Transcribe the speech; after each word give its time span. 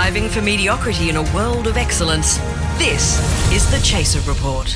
Striving 0.00 0.30
for 0.30 0.40
mediocrity 0.40 1.10
in 1.10 1.16
a 1.16 1.34
world 1.34 1.66
of 1.66 1.76
excellence. 1.76 2.38
This 2.78 3.20
is 3.52 3.70
the 3.70 3.78
Chaser 3.84 4.18
Report. 4.20 4.66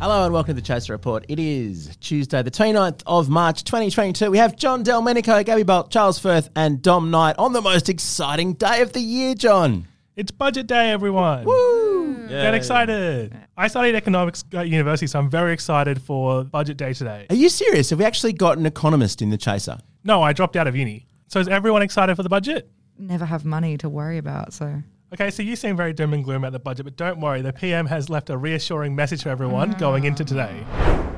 Hello 0.00 0.24
and 0.24 0.34
welcome 0.34 0.56
to 0.56 0.60
the 0.60 0.66
Chaser 0.66 0.92
Report. 0.92 1.24
It 1.28 1.38
is 1.38 1.96
Tuesday, 1.98 2.42
the 2.42 2.50
29th 2.50 3.04
of 3.06 3.28
March 3.28 3.62
2022. 3.62 4.28
We 4.28 4.38
have 4.38 4.56
John 4.56 4.82
Delmenico, 4.82 5.44
Gabby 5.44 5.62
Bolt, 5.62 5.92
Charles 5.92 6.18
Firth, 6.18 6.50
and 6.56 6.82
Dom 6.82 7.12
Knight 7.12 7.36
on 7.38 7.52
the 7.52 7.62
most 7.62 7.88
exciting 7.88 8.54
day 8.54 8.82
of 8.82 8.92
the 8.94 9.00
year, 9.00 9.36
John. 9.36 9.86
It's 10.16 10.32
budget 10.32 10.66
day, 10.66 10.90
everyone. 10.90 11.44
Woo! 11.44 12.26
Get 12.26 12.52
excited. 12.52 13.32
I 13.56 13.68
studied 13.68 13.94
economics 13.94 14.42
at 14.54 14.68
university, 14.68 15.06
so 15.06 15.20
I'm 15.20 15.30
very 15.30 15.52
excited 15.52 16.02
for 16.02 16.42
budget 16.42 16.78
day 16.78 16.94
today. 16.94 17.26
Are 17.30 17.36
you 17.36 17.48
serious? 17.48 17.90
Have 17.90 18.00
we 18.00 18.04
actually 18.04 18.32
got 18.32 18.58
an 18.58 18.66
economist 18.66 19.22
in 19.22 19.30
the 19.30 19.38
Chaser? 19.38 19.78
No, 20.02 20.20
I 20.20 20.32
dropped 20.32 20.56
out 20.56 20.66
of 20.66 20.74
uni. 20.74 21.06
So 21.28 21.38
is 21.38 21.46
everyone 21.46 21.82
excited 21.82 22.16
for 22.16 22.24
the 22.24 22.28
budget? 22.28 22.68
Never 23.00 23.24
have 23.24 23.44
money 23.44 23.76
to 23.78 23.88
worry 23.88 24.18
about. 24.18 24.52
So 24.52 24.82
Okay, 25.12 25.30
so 25.32 25.42
you 25.42 25.56
seem 25.56 25.76
very 25.76 25.92
doom 25.92 26.12
and 26.14 26.22
gloom 26.22 26.44
about 26.44 26.52
the 26.52 26.60
budget, 26.60 26.84
but 26.84 26.96
don't 26.96 27.18
worry. 27.20 27.42
The 27.42 27.52
PM 27.52 27.86
has 27.86 28.08
left 28.08 28.30
a 28.30 28.36
reassuring 28.38 28.94
message 28.94 29.24
for 29.24 29.28
everyone 29.30 29.72
going 29.72 30.04
into 30.04 30.24
today. 30.24 30.64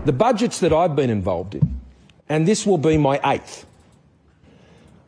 The 0.07 0.15
budgets 0.15 0.61
that 0.61 0.73
I've 0.73 0.97
been 0.97 1.11
involved 1.11 1.55
in, 1.55 1.79
and 2.29 2.49
this 2.49 2.65
will 2.65 2.79
be 2.79 2.97
my 2.97 3.21
eighth. 3.27 3.67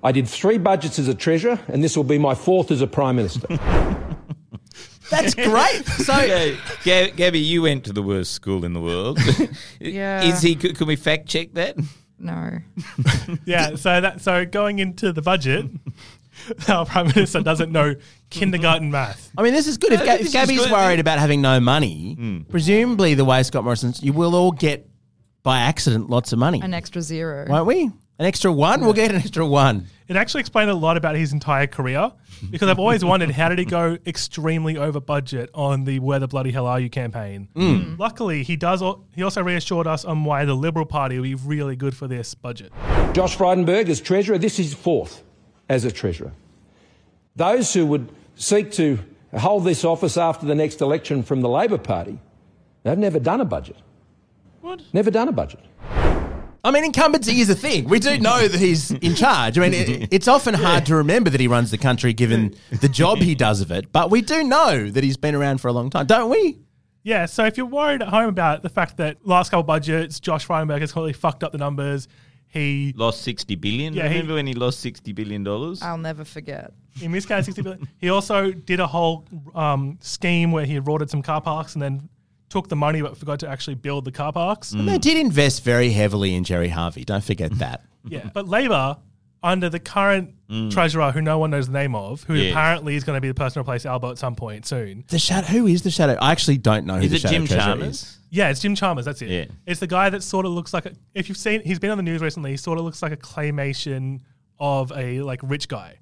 I 0.02 0.12
did 0.12 0.28
three 0.28 0.58
budgets 0.58 0.98
as 0.98 1.08
a 1.08 1.14
treasurer, 1.14 1.58
and 1.68 1.82
this 1.82 1.96
will 1.96 2.04
be 2.04 2.18
my 2.18 2.34
fourth 2.34 2.70
as 2.70 2.82
a 2.82 2.86
prime 2.86 3.16
minister. 3.16 3.46
That's 5.10 5.34
great. 5.34 5.84
So, 5.86 6.18
Yeah, 6.22 6.54
Ga- 6.82 7.10
Gabby, 7.12 7.38
you 7.38 7.62
went 7.62 7.84
to 7.84 7.92
the 7.92 8.02
worst 8.02 8.32
school 8.32 8.64
in 8.66 8.74
the 8.74 8.80
world. 8.80 9.18
Yeah. 9.80 10.24
Is 10.24 10.40
he? 10.42 10.56
Could, 10.56 10.76
can 10.76 10.86
we 10.86 10.96
fact 10.96 11.26
check 11.26 11.52
that? 11.54 11.76
no, 12.18 12.58
Yeah, 13.44 13.76
so 13.76 14.00
that 14.00 14.20
so 14.20 14.44
going 14.46 14.78
into 14.78 15.12
the 15.12 15.20
budget, 15.22 15.66
our 16.68 16.86
prime 16.86 17.06
minister 17.08 17.40
doesn't 17.40 17.72
know 17.72 17.94
kindergarten 18.30 18.86
mm-hmm. 18.86 18.92
math. 18.92 19.30
I 19.36 19.42
mean, 19.42 19.52
this 19.52 19.66
is 19.66 19.78
good. 19.78 19.92
If, 19.92 20.00
No, 20.00 20.06
Ga- 20.06 20.20
if 20.20 20.32
Gabby's 20.32 20.60
good. 20.60 20.72
worried 20.72 21.00
about 21.00 21.18
having 21.18 21.40
no 21.40 21.60
money, 21.60 22.16
mm. 22.18 22.48
presumably 22.48 23.14
the 23.14 23.24
way 23.24 23.42
Scott 23.42 23.64
Morrison's, 23.64 24.02
you 24.02 24.12
will 24.12 24.34
all 24.34 24.52
get 24.52 24.88
by 25.42 25.60
accident 25.60 26.08
lots 26.10 26.32
of 26.32 26.38
money, 26.38 26.60
an 26.62 26.74
extra 26.74 27.02
zero. 27.02 27.46
won't 27.48 27.66
we? 27.66 27.90
An 28.16 28.26
extra 28.26 28.52
one? 28.52 28.80
We'll 28.82 28.92
get 28.92 29.10
an 29.10 29.16
extra 29.16 29.44
one. 29.44 29.88
It 30.06 30.14
actually 30.16 30.40
explained 30.40 30.70
a 30.70 30.74
lot 30.74 30.96
about 30.96 31.16
his 31.16 31.32
entire 31.32 31.66
career 31.66 32.12
because 32.50 32.68
I've 32.68 32.78
always 32.78 33.04
wondered 33.04 33.32
how 33.32 33.48
did 33.48 33.58
he 33.58 33.64
go 33.64 33.98
extremely 34.06 34.76
over 34.76 35.00
budget 35.00 35.50
on 35.52 35.82
the 35.84 35.98
"Where 35.98 36.20
the 36.20 36.28
bloody 36.28 36.52
hell 36.52 36.66
are 36.66 36.78
you" 36.78 36.88
campaign. 36.88 37.48
Mm. 37.56 37.84
Mm. 37.84 37.98
Luckily, 37.98 38.44
he 38.44 38.54
does. 38.56 38.82
al- 38.82 39.04
He 39.16 39.22
also 39.24 39.42
reassured 39.42 39.86
us 39.88 40.04
on 40.04 40.24
why 40.24 40.44
the 40.44 40.54
Liberal 40.54 40.86
Party 40.86 41.16
will 41.16 41.24
be 41.24 41.34
really 41.34 41.74
good 41.74 41.96
for 41.96 42.06
this 42.06 42.34
budget. 42.34 42.72
Josh 43.14 43.36
Frydenberg 43.36 43.88
is 43.88 44.00
treasurer, 44.00 44.38
this 44.38 44.58
is 44.58 44.74
fourth 44.74 45.22
as 45.68 45.84
a 45.84 45.92
treasurer. 45.92 46.32
Those 47.36 47.72
who 47.72 47.86
would 47.86 48.10
seek 48.36 48.72
to 48.72 48.98
hold 49.36 49.64
this 49.64 49.84
office 49.84 50.16
after 50.16 50.46
the 50.46 50.54
next 50.54 50.80
election 50.80 51.22
from 51.22 51.40
the 51.40 51.48
Labor 51.48 51.78
Party, 51.78 52.18
they've 52.82 52.98
never 52.98 53.18
done 53.18 53.40
a 53.40 53.44
budget. 53.44 53.76
What? 54.60 54.82
Never 54.92 55.10
done 55.10 55.28
a 55.28 55.32
budget. 55.32 55.60
I 56.64 56.70
mean, 56.70 56.84
incumbency 56.84 57.40
is 57.40 57.50
a 57.50 57.54
thing. 57.54 57.84
We 57.88 57.98
do 57.98 58.18
know 58.18 58.48
that 58.48 58.58
he's 58.58 58.90
in 58.90 59.14
charge. 59.14 59.58
I 59.58 59.68
mean, 59.68 59.74
it, 59.74 60.08
it's 60.10 60.28
often 60.28 60.54
hard 60.54 60.86
to 60.86 60.94
remember 60.94 61.28
that 61.28 61.40
he 61.40 61.46
runs 61.46 61.70
the 61.70 61.76
country 61.76 62.14
given 62.14 62.54
the 62.80 62.88
job 62.88 63.18
he 63.18 63.34
does 63.34 63.60
of 63.60 63.70
it, 63.70 63.92
but 63.92 64.10
we 64.10 64.22
do 64.22 64.42
know 64.42 64.88
that 64.88 65.04
he's 65.04 65.18
been 65.18 65.34
around 65.34 65.58
for 65.58 65.68
a 65.68 65.72
long 65.72 65.90
time, 65.90 66.06
don't 66.06 66.30
we? 66.30 66.58
Yeah, 67.02 67.26
so 67.26 67.44
if 67.44 67.58
you're 67.58 67.66
worried 67.66 68.00
at 68.00 68.08
home 68.08 68.30
about 68.30 68.62
the 68.62 68.70
fact 68.70 68.96
that 68.96 69.26
last 69.26 69.50
couple 69.50 69.64
budgets, 69.64 70.18
Josh 70.20 70.46
Frydenberg 70.46 70.80
has 70.80 70.90
completely 70.90 71.12
fucked 71.12 71.44
up 71.44 71.52
the 71.52 71.58
numbers. 71.58 72.08
He 72.54 72.94
Lost 72.96 73.22
sixty 73.22 73.56
billion. 73.56 73.94
Yeah, 73.94 74.04
he- 74.08 74.14
Remember 74.14 74.34
when 74.34 74.46
he 74.46 74.54
lost 74.54 74.78
sixty 74.80 75.12
billion 75.12 75.42
dollars? 75.44 75.82
I'll 75.82 75.98
never 75.98 76.24
forget. 76.24 76.72
he 77.00 77.08
miscounted 77.08 77.46
60 77.46 77.62
billion. 77.62 77.88
He 77.98 78.08
also 78.10 78.52
did 78.52 78.78
a 78.80 78.86
whole 78.86 79.24
um, 79.54 79.98
scheme 80.00 80.52
where 80.52 80.64
he 80.64 80.78
rorted 80.78 81.10
some 81.10 81.22
car 81.22 81.40
parks 81.40 81.74
and 81.74 81.82
then 81.82 82.08
took 82.48 82.68
the 82.68 82.76
money 82.76 83.02
but 83.02 83.16
forgot 83.16 83.40
to 83.40 83.48
actually 83.48 83.74
build 83.74 84.04
the 84.04 84.12
car 84.12 84.32
parks. 84.32 84.70
And 84.72 84.86
they 84.88 84.98
did 84.98 85.16
invest 85.18 85.64
very 85.64 85.90
heavily 85.90 86.34
in 86.36 86.44
Gerry 86.44 86.68
Harvey. 86.68 87.04
Don't 87.04 87.24
forget 87.24 87.50
that. 87.58 87.82
Yeah, 88.06 88.30
but 88.32 88.46
Labor, 88.48 88.98
under 89.44 89.68
the 89.70 89.78
current 89.78 90.30
treasurer, 90.70 91.12
who 91.12 91.20
no 91.20 91.38
one 91.38 91.50
knows 91.50 91.66
the 91.66 91.72
name 91.72 91.94
of, 91.94 92.22
who 92.24 92.34
Yes. 92.34 92.52
apparently 92.52 92.96
is 92.96 93.04
going 93.04 93.16
to 93.16 93.20
be 93.20 93.28
the 93.28 93.34
person 93.34 93.54
to 93.54 93.60
replace 93.60 93.84
Albo 93.86 94.10
at 94.10 94.18
some 94.18 94.34
point 94.34 94.66
soon. 94.66 95.04
The 95.08 95.18
shadow. 95.18 95.46
Who 95.48 95.66
is 95.66 95.82
the 95.82 95.90
shadow? 95.90 96.16
I 96.20 96.32
actually 96.32 96.58
don't 96.58 96.86
know 96.86 96.96
who 96.96 97.02
Is 97.02 97.10
the 97.10 97.16
it 97.16 97.20
shadow 97.20 97.34
Jim 97.34 97.46
Chalmers? 97.46 98.02
is. 98.02 98.18
Yeah, 98.30 98.48
it's 98.50 98.60
Jim 98.60 98.74
Chalmers. 98.74 99.04
That's 99.04 99.20
it. 99.22 99.28
Yeah. 99.30 99.44
It's 99.66 99.80
the 99.80 99.86
guy 99.86 100.10
that 100.10 100.22
sort 100.22 100.46
of 100.46 100.52
looks 100.52 100.72
like 100.74 100.86
a. 100.86 100.92
If 101.14 101.28
you've 101.28 101.38
seen, 101.38 101.60
he's 101.62 101.78
been 101.78 101.90
on 101.90 101.96
the 101.98 102.02
news 102.02 102.20
recently. 102.22 102.50
He 102.52 102.56
sort 102.56 102.78
of 102.78 102.84
looks 102.84 103.02
like 103.02 103.12
a 103.12 103.16
claymation 103.16 104.20
of 104.58 104.92
a 104.96 105.20
like 105.22 105.40
rich 105.42 105.68
guy. 105.68 105.98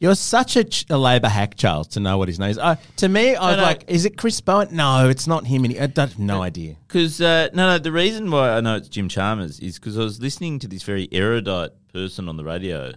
You're 0.00 0.14
such 0.14 0.54
a, 0.54 0.62
ch- 0.62 0.86
a 0.90 0.96
Labor 0.96 1.26
hack, 1.28 1.56
Charles, 1.56 1.88
to 1.88 2.00
know 2.00 2.18
what 2.18 2.28
his 2.28 2.38
name 2.38 2.50
is. 2.50 2.58
Uh, 2.58 2.76
to 2.98 3.08
me, 3.08 3.34
I 3.34 3.48
was 3.48 3.56
no. 3.56 3.62
like, 3.64 3.84
is 3.88 4.04
it 4.04 4.16
Chris 4.16 4.40
Bowen? 4.40 4.68
No, 4.70 5.08
it's 5.08 5.26
not 5.26 5.44
him. 5.44 5.64
Any- 5.64 5.80
I 5.80 5.88
don't 5.88 6.10
have 6.10 6.18
no 6.20 6.40
idea. 6.40 6.76
Because 6.86 7.20
uh, 7.20 7.48
no, 7.52 7.66
no. 7.72 7.78
The 7.78 7.90
reason 7.90 8.30
why 8.30 8.50
I 8.50 8.60
know 8.60 8.76
it's 8.76 8.88
Jim 8.88 9.08
Chalmers 9.08 9.58
is 9.58 9.76
because 9.80 9.98
I 9.98 10.02
was 10.02 10.20
listening 10.20 10.60
to 10.60 10.68
this 10.68 10.84
very 10.84 11.08
erudite 11.10 11.70
person 11.92 12.28
on 12.28 12.36
the 12.36 12.44
radio 12.44 12.92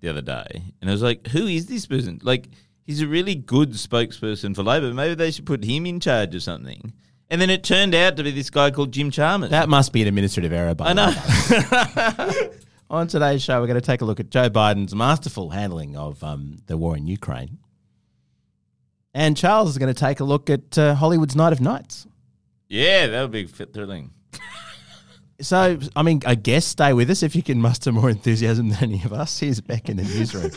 the 0.00 0.08
other 0.08 0.22
day, 0.22 0.62
and 0.80 0.90
I 0.90 0.92
was 0.92 1.02
like, 1.02 1.28
"Who 1.28 1.46
is 1.46 1.66
this 1.66 1.86
person?" 1.86 2.20
Like, 2.22 2.48
he's 2.84 3.02
a 3.02 3.06
really 3.06 3.34
good 3.34 3.70
spokesperson 3.72 4.54
for 4.54 4.62
Labor. 4.62 4.92
Maybe 4.92 5.14
they 5.14 5.30
should 5.30 5.46
put 5.46 5.64
him 5.64 5.86
in 5.86 6.00
charge 6.00 6.34
of 6.34 6.42
something. 6.42 6.92
And 7.28 7.40
then 7.40 7.50
it 7.50 7.64
turned 7.64 7.94
out 7.94 8.16
to 8.16 8.22
be 8.22 8.30
this 8.30 8.50
guy 8.50 8.70
called 8.70 8.92
Jim 8.92 9.10
Chalmers. 9.10 9.50
That 9.50 9.68
must 9.68 9.92
be 9.92 10.00
an 10.02 10.08
administrative 10.08 10.52
error. 10.52 10.74
By 10.76 10.90
I 10.90 10.92
know. 10.92 12.50
On 12.90 13.08
today's 13.08 13.42
show, 13.42 13.60
we're 13.60 13.66
going 13.66 13.80
to 13.80 13.84
take 13.84 14.00
a 14.00 14.04
look 14.04 14.20
at 14.20 14.30
Joe 14.30 14.48
Biden's 14.48 14.94
masterful 14.94 15.50
handling 15.50 15.96
of 15.96 16.22
um, 16.22 16.58
the 16.66 16.76
war 16.76 16.96
in 16.96 17.08
Ukraine. 17.08 17.58
And 19.12 19.36
Charles 19.36 19.70
is 19.70 19.78
going 19.78 19.92
to 19.92 19.98
take 19.98 20.20
a 20.20 20.24
look 20.24 20.48
at 20.50 20.78
uh, 20.78 20.94
Hollywood's 20.94 21.34
Night 21.34 21.52
of 21.52 21.60
Nights. 21.60 22.06
yeah, 22.68 23.08
that 23.08 23.22
would 23.22 23.32
be 23.32 23.46
thrilling. 23.46 24.12
So, 25.40 25.78
I 25.94 26.02
mean, 26.02 26.22
I 26.24 26.34
guess 26.34 26.64
stay 26.64 26.92
with 26.92 27.10
us 27.10 27.22
if 27.22 27.36
you 27.36 27.42
can 27.42 27.60
muster 27.60 27.92
more 27.92 28.10
enthusiasm 28.10 28.70
than 28.70 28.82
any 28.82 29.02
of 29.04 29.12
us. 29.12 29.38
Here's 29.38 29.60
Beck 29.60 29.88
in 29.88 29.98
the 29.98 30.02
newsroom. 30.02 30.52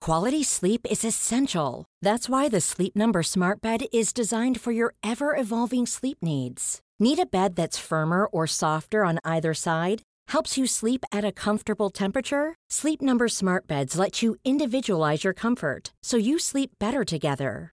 Quality 0.00 0.42
sleep 0.42 0.86
is 0.90 1.04
essential. 1.04 1.84
That's 2.00 2.30
why 2.30 2.48
the 2.48 2.62
Sleep 2.62 2.96
Number 2.96 3.22
Smart 3.22 3.60
Bed 3.60 3.84
is 3.92 4.12
designed 4.12 4.58
for 4.58 4.72
your 4.72 4.94
ever 5.02 5.36
evolving 5.36 5.84
sleep 5.84 6.18
needs. 6.22 6.80
Need 6.98 7.18
a 7.18 7.26
bed 7.26 7.56
that's 7.56 7.78
firmer 7.78 8.24
or 8.24 8.46
softer 8.46 9.04
on 9.04 9.18
either 9.22 9.52
side? 9.52 10.00
Helps 10.28 10.56
you 10.56 10.66
sleep 10.66 11.04
at 11.12 11.26
a 11.26 11.32
comfortable 11.32 11.90
temperature? 11.90 12.54
Sleep 12.70 13.02
Number 13.02 13.28
Smart 13.28 13.66
Beds 13.66 13.98
let 13.98 14.22
you 14.22 14.36
individualize 14.46 15.24
your 15.24 15.34
comfort 15.34 15.92
so 16.02 16.16
you 16.16 16.38
sleep 16.38 16.70
better 16.78 17.04
together. 17.04 17.72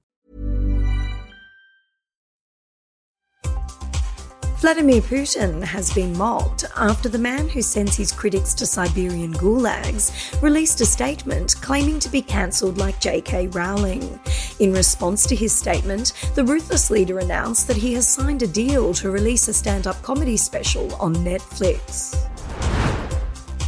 Vladimir 4.61 5.01
Putin 5.01 5.63
has 5.63 5.91
been 5.91 6.15
mocked 6.15 6.65
after 6.77 7.09
the 7.09 7.17
man 7.17 7.49
who 7.49 7.63
sends 7.63 7.95
his 7.95 8.11
critics 8.11 8.53
to 8.53 8.63
Siberian 8.63 9.33
gulags 9.33 10.39
released 10.39 10.79
a 10.81 10.85
statement 10.85 11.55
claiming 11.61 11.97
to 11.97 12.09
be 12.09 12.21
cancelled 12.21 12.77
like 12.77 12.99
J.K. 12.99 13.47
Rowling. 13.47 14.19
In 14.59 14.71
response 14.71 15.25
to 15.25 15.35
his 15.35 15.51
statement, 15.51 16.13
the 16.35 16.43
ruthless 16.43 16.91
leader 16.91 17.17
announced 17.17 17.67
that 17.69 17.77
he 17.77 17.95
has 17.95 18.07
signed 18.07 18.43
a 18.43 18.47
deal 18.47 18.93
to 18.93 19.09
release 19.09 19.47
a 19.47 19.53
stand 19.53 19.87
up 19.87 19.99
comedy 20.03 20.37
special 20.37 20.93
on 20.97 21.15
Netflix. 21.15 22.30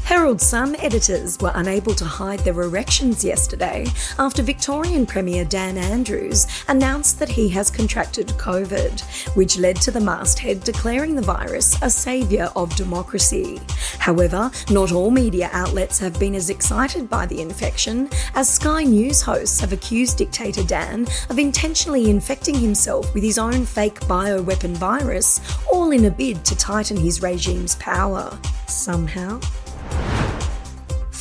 Herald 0.06 0.42
Sun 0.42 0.76
editors 0.76 1.40
were 1.40 1.54
unable 1.56 1.96
to 1.96 2.04
hide 2.04 2.40
their 2.40 2.62
erections 2.62 3.24
yesterday 3.24 3.86
after 4.20 4.44
Victorian 4.44 5.06
Premier 5.06 5.46
Dan 5.46 5.78
Andrews 5.78 6.46
announced 6.68 7.20
that 7.20 7.30
he 7.30 7.48
has 7.50 7.72
contracted 7.72 8.28
COVID, 8.28 9.00
which 9.36 9.58
led 9.58 9.78
to 9.78 9.92
the 9.92 10.02
masthead 10.02 10.62
declaring 10.66 11.16
the 11.16 11.22
virus 11.22 11.82
a 11.82 11.90
saviour 11.90 12.52
of 12.56 12.76
democracy. 12.76 13.62
However, 13.98 14.52
not 14.70 14.92
all 14.92 15.10
media 15.10 15.50
outlets 15.54 16.00
have 16.00 16.20
been 16.20 16.36
as 16.36 16.50
excited 16.50 17.10
by 17.10 17.26
the 17.26 17.42
infection, 17.42 18.10
as 18.36 18.50
Sky 18.50 18.84
News 18.84 19.22
hosts 19.22 19.62
have 19.62 19.72
accused 19.72 20.18
dictator 20.18 20.64
Dan 20.64 21.08
of 21.30 21.40
intentionally 21.40 22.10
infecting 22.10 22.56
himself 22.56 23.14
with 23.14 23.24
his 23.24 23.38
own 23.38 23.66
fake 23.66 24.02
bioweapon 24.02 24.76
virus, 24.76 25.40
all 25.72 25.92
in 25.92 26.06
a 26.06 26.12
bid 26.12 26.44
to 26.44 26.58
tighten 26.58 26.98
his 26.98 27.22
regime's 27.22 27.76
power. 27.76 28.38
Somehow. 28.68 29.40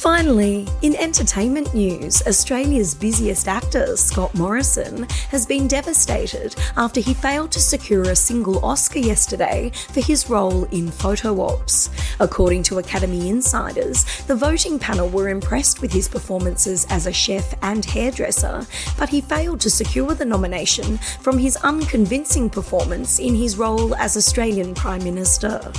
Finally, 0.02 0.66
in 0.82 0.96
entertainment 0.96 1.72
news, 1.74 2.26
Australia's 2.26 2.92
busiest 2.92 3.46
actor, 3.46 3.96
Scott 3.96 4.34
Morrison, 4.34 5.04
has 5.28 5.46
been 5.46 5.68
devastated 5.68 6.56
after 6.76 6.98
he 6.98 7.14
failed 7.14 7.52
to 7.52 7.60
secure 7.60 8.02
a 8.02 8.16
single 8.16 8.64
Oscar 8.64 8.98
yesterday 8.98 9.70
for 9.92 10.00
his 10.00 10.28
role 10.28 10.64
in 10.72 10.90
Photo 10.90 11.40
Ops. 11.40 11.88
According 12.18 12.64
to 12.64 12.80
Academy 12.80 13.28
insiders, 13.28 14.04
the 14.22 14.34
voting 14.34 14.76
panel 14.76 15.08
were 15.08 15.28
impressed 15.28 15.80
with 15.80 15.92
his 15.92 16.08
performances 16.08 16.84
as 16.90 17.06
a 17.06 17.12
chef 17.12 17.54
and 17.62 17.84
hairdresser, 17.84 18.66
but 18.98 19.08
he 19.08 19.20
failed 19.20 19.60
to 19.60 19.70
secure 19.70 20.14
the 20.14 20.24
nomination 20.24 20.98
from 21.20 21.38
his 21.38 21.54
unconvincing 21.58 22.50
performance 22.50 23.20
in 23.20 23.36
his 23.36 23.56
role 23.56 23.94
as 23.94 24.16
Australian 24.16 24.74
Prime 24.74 25.04
Minister. 25.04 25.72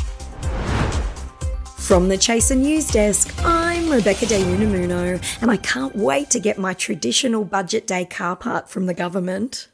From 1.84 2.08
the 2.08 2.18
Chaser 2.18 2.56
News 2.56 2.88
Desk, 2.88 3.30
I'm 3.44 3.90
Rebecca 3.90 4.26
De 4.26 4.40
Unamuno, 4.42 5.22
and 5.42 5.52
I 5.52 5.58
can't 5.58 5.94
wait 5.94 6.30
to 6.30 6.40
get 6.40 6.58
my 6.58 6.74
traditional 6.74 7.44
budget 7.44 7.86
day 7.86 8.06
car 8.06 8.38
park 8.38 8.70
from 8.70 8.86
the 8.86 8.94
government. 8.94 9.68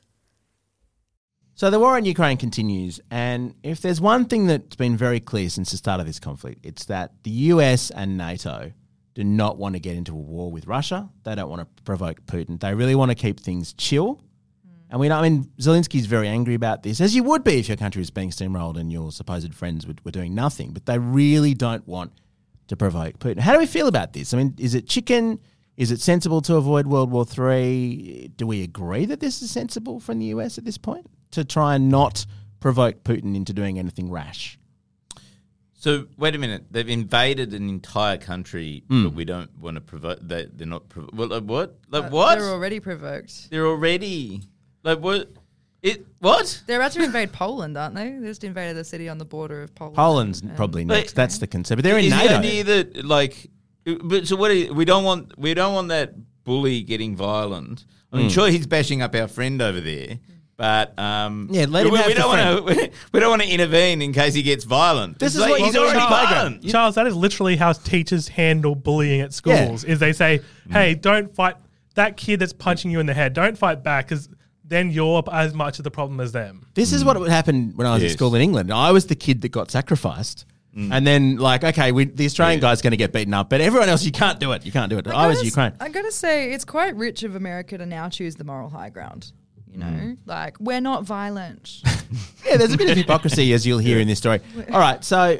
So 1.53 1.69
the 1.69 1.79
war 1.79 1.99
in 1.99 2.05
Ukraine 2.05 2.37
continues, 2.37 2.99
and 3.11 3.53
if 3.61 3.81
there's 3.81 4.01
one 4.01 4.25
thing 4.25 4.47
that's 4.47 4.75
been 4.75 4.97
very 4.97 5.19
clear 5.19 5.49
since 5.49 5.69
the 5.69 5.77
start 5.77 5.99
of 5.99 6.07
this 6.07 6.19
conflict, 6.19 6.65
it's 6.65 6.85
that 6.85 7.11
the 7.21 7.29
US 7.29 7.91
and 7.91 8.17
NATO 8.17 8.71
do 9.13 9.23
not 9.23 9.59
want 9.59 9.75
to 9.75 9.79
get 9.79 9.95
into 9.95 10.13
a 10.13 10.19
war 10.19 10.51
with 10.51 10.65
Russia. 10.65 11.11
They 11.25 11.35
don't 11.35 11.49
want 11.49 11.61
to 11.61 11.83
provoke 11.83 12.25
Putin. 12.25 12.59
They 12.59 12.73
really 12.73 12.95
want 12.95 13.11
to 13.11 13.15
keep 13.15 13.39
things 13.39 13.73
chill. 13.73 14.19
And 14.89 14.99
we 14.99 15.07
know, 15.07 15.17
I 15.17 15.29
mean, 15.29 15.51
Zelensky's 15.59 16.07
very 16.07 16.27
angry 16.27 16.55
about 16.55 16.81
this, 16.83 16.99
as 16.99 17.15
you 17.15 17.23
would 17.23 17.43
be 17.43 17.59
if 17.59 17.67
your 17.67 17.77
country 17.77 17.99
was 17.99 18.09
being 18.09 18.31
steamrolled 18.31 18.77
and 18.79 18.91
your 18.91 19.11
supposed 19.11 19.53
friends 19.53 19.85
were, 19.85 19.93
were 20.03 20.11
doing 20.11 20.33
nothing. 20.33 20.71
But 20.71 20.85
they 20.87 20.97
really 20.97 21.53
don't 21.53 21.87
want 21.87 22.11
to 22.69 22.75
provoke 22.75 23.19
Putin. 23.19 23.39
How 23.39 23.53
do 23.53 23.59
we 23.59 23.67
feel 23.67 23.87
about 23.87 24.13
this? 24.13 24.33
I 24.33 24.37
mean, 24.37 24.55
is 24.57 24.73
it 24.73 24.87
chicken? 24.87 25.39
Is 25.77 25.91
it 25.91 26.01
sensible 26.01 26.41
to 26.41 26.55
avoid 26.55 26.87
World 26.87 27.11
War 27.11 27.25
III? 27.25 28.31
Do 28.35 28.47
we 28.47 28.63
agree 28.63 29.05
that 29.05 29.19
this 29.19 29.41
is 29.41 29.51
sensible 29.51 29.99
from 29.99 30.19
the 30.19 30.25
US 30.27 30.57
at 30.57 30.65
this 30.65 30.77
point 30.77 31.05
to 31.31 31.45
try 31.45 31.75
and 31.75 31.89
not 31.89 32.25
provoke 32.59 33.03
Putin 33.03 33.35
into 33.35 33.53
doing 33.53 33.77
anything 33.79 34.09
rash? 34.11 34.57
So 35.73 36.07
wait 36.17 36.35
a 36.35 36.37
minute. 36.37 36.65
They've 36.71 36.89
invaded 36.89 37.53
an 37.53 37.69
entire 37.69 38.17
country, 38.17 38.83
Hmm. 38.89 39.03
but 39.05 39.13
we 39.13 39.23
don't 39.23 39.57
want 39.59 39.75
to 39.75 39.81
provoke. 39.81 40.19
They, 40.21 40.47
they're 40.51 40.67
not. 40.67 40.89
Provo- 40.89 41.09
well, 41.13 41.27
like 41.29 41.43
what? 41.43 41.77
Like 41.89 42.05
Uh, 42.05 42.09
what? 42.09 42.39
They're 42.39 42.49
already 42.49 42.79
provoked. 42.81 43.49
They're 43.49 43.67
already 43.67 44.41
like 44.83 44.99
what? 44.99 45.29
It 45.81 46.05
what? 46.19 46.61
They're 46.67 46.79
about 46.79 46.91
to 46.93 47.03
invade 47.03 47.31
Poland, 47.31 47.77
aren't 47.77 47.95
they? 47.95 48.11
They 48.11 48.27
just 48.27 48.43
invaded 48.43 48.75
the 48.75 48.83
city 48.83 49.07
on 49.07 49.17
the 49.17 49.25
border 49.25 49.63
of 49.63 49.73
Poland. 49.75 49.95
Poland's 49.95 50.41
and- 50.41 50.55
probably 50.55 50.83
But- 50.83 50.95
next. 50.95 51.13
That's 51.13 51.37
the 51.37 51.47
concern. 51.47 51.77
But 51.77 51.83
they're 51.85 51.97
in 51.97 52.05
Is 52.05 52.11
NATO. 52.11 52.27
the 52.27 52.35
idea 52.37 52.63
that 52.65 53.05
like, 53.05 53.49
but 54.03 54.27
so 54.27 54.35
what? 54.35 54.51
Is, 54.51 54.71
we 54.71 54.83
don't 54.85 55.03
want. 55.05 55.37
We 55.37 55.53
don't 55.53 55.73
want 55.73 55.87
that 55.89 56.13
bully 56.43 56.81
getting 56.83 57.15
violent. 57.15 57.85
I'm 58.11 58.23
Hmm. 58.23 58.27
sure 58.29 58.49
he's 58.49 58.67
bashing 58.67 59.01
up 59.01 59.15
our 59.15 59.27
friend 59.27 59.61
over 59.61 59.79
there. 59.79 60.19
But 60.57 60.99
um, 60.99 61.47
Yeah, 61.51 61.67
let 61.69 61.85
him 61.85 61.93
we, 61.93 61.97
have 61.99 62.07
we 62.07 62.13
the 62.15 62.19
don't 62.19 62.29
want 62.63 62.67
to. 62.77 62.91
We 63.13 63.19
don't 63.21 63.29
want 63.29 63.41
to 63.43 63.47
intervene 63.47 64.01
in 64.01 64.11
case 64.11 64.33
he 64.33 64.41
gets 64.41 64.65
violent. 64.65 65.17
This 65.19 65.27
It's 65.27 65.35
is 65.35 65.41
like 65.41 65.51
what 65.51 65.59
he's 65.61 65.67
you 65.67 65.73
do 65.73 65.79
in 65.79 65.83
already 65.95 65.99
a 66.03 66.07
playground. 66.07 66.35
violent. 66.55 66.69
Charles, 66.69 66.95
that 66.95 67.07
is 67.07 67.15
literally 67.15 67.55
how 67.55 67.71
teachers 67.71 68.27
handle 68.27 68.75
bullying 68.75 69.21
at 69.21 69.31
schools. 69.33 69.85
Is 69.85 69.99
they 69.99 70.11
say, 70.11 70.41
"Hey, 70.69 70.95
don't 70.95 71.33
fight 71.33 71.55
that 71.95 72.17
kid 72.17 72.41
that's 72.41 72.51
punching 72.51 72.91
you 72.91 72.99
in 72.99 73.05
the 73.05 73.13
head. 73.13 73.31
Don't 73.33 73.57
fight 73.57 73.83
back, 73.83 74.09
because 74.09 74.27
then 74.69 74.91
you're 74.91 75.23
as 75.31 75.53
much 75.53 75.79
of 75.79 75.83
the 75.83 75.91
problem 75.91 76.19
as 76.19 76.31
them." 76.31 76.65
This 76.73 76.93
is 76.93 77.03
what 77.03 77.17
mm. 77.17 77.21
would 77.21 77.29
happen 77.29 77.73
when 77.75 77.85
I 77.85 77.93
was 77.93 78.03
Yes. 78.03 78.13
at 78.13 78.17
school 78.17 78.33
in 78.35 78.41
England. 78.41 78.71
I 78.71 78.91
was 78.91 79.07
the 79.07 79.15
kid 79.15 79.41
that 79.41 79.49
got 79.49 79.71
sacrificed. 79.71 80.45
Mm. 80.75 80.93
And 80.93 81.07
then, 81.07 81.37
like, 81.37 81.63
okay, 81.63 81.91
we, 81.91 82.05
the 82.05 82.25
Australian 82.25 82.59
guy's 82.59 82.81
going 82.81 82.91
to 82.91 82.97
get 82.97 83.11
beaten 83.11 83.33
up, 83.33 83.49
but 83.49 83.59
everyone 83.59 83.89
else, 83.89 84.05
you 84.05 84.11
can't 84.11 84.39
do 84.39 84.51
it. 84.51 84.65
You 84.65 84.71
can't 84.71 84.89
do 84.89 84.99
it. 84.99 85.07
I, 85.07 85.27
was 85.27 85.37
gotta 85.37 85.39
s- 85.39 85.45
Ukraine. 85.45 85.73
I 85.79 85.89
gotta 85.89 86.11
say, 86.11 86.51
it's 86.51 86.63
quite 86.63 86.95
rich 86.95 87.23
of 87.23 87.35
America 87.35 87.77
to 87.77 87.85
now 87.87 88.07
choose 88.07 88.35
the 88.35 88.43
moral 88.43 88.69
high 88.69 88.89
ground. 88.89 89.31
You 89.71 89.77
know, 89.79 89.85
mm. 89.85 90.17
like 90.25 90.59
we're 90.59 90.81
not 90.81 91.03
violent. 91.03 91.81
Yeah, 92.45 92.57
there's 92.57 92.73
a 92.73 92.77
bit 92.77 92.89
of 92.89 92.97
hypocrisy, 93.03 93.53
as 93.53 93.67
you'll 93.67 93.77
hear 93.77 93.99
in 93.99 94.07
this 94.07 94.17
story. 94.17 94.39
All 94.71 94.79
right, 94.79 95.03
so 95.03 95.37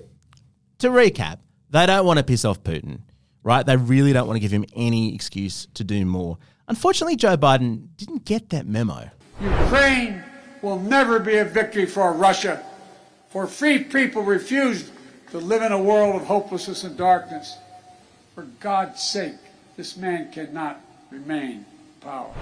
to 0.80 0.90
recap, 0.90 1.40
they 1.72 1.86
don't 1.86 2.06
want 2.06 2.18
to 2.18 2.24
piss 2.24 2.46
off 2.46 2.62
Putin, 2.62 3.00
right? 3.42 3.66
They 3.66 3.76
really 3.76 4.14
don't 4.14 4.28
want 4.28 4.36
to 4.36 4.40
give 4.40 4.52
him 4.52 4.66
any 4.76 5.16
excuse 5.16 5.68
to 5.74 5.84
do 5.84 6.06
more. 6.06 6.38
Unfortunately, 6.68 7.16
Joe 7.16 7.38
Biden 7.38 7.88
didn't 7.98 8.26
get 8.26 8.50
that 8.50 8.68
memo. 8.68 9.10
Ukraine 9.42 10.22
will 10.62 10.80
never 10.80 11.20
be 11.20 11.38
a 11.38 11.46
victory 11.46 11.86
for 11.86 12.12
Russia, 12.12 12.64
for 13.30 13.48
free 13.48 13.84
people 13.84 14.24
refused 14.24 14.92
to 15.32 15.38
live 15.38 15.62
in 15.62 15.72
a 15.72 15.82
world 15.82 16.16
of 16.22 16.28
hopelessness 16.28 16.84
and 16.84 16.98
darkness. 16.98 17.58
For 18.36 18.44
God's 18.60 19.02
sake, 19.02 19.36
this 19.78 19.96
man 19.96 20.32
cannot 20.32 20.82
remain 21.10 21.52
in 21.52 21.66
power. 22.02 22.34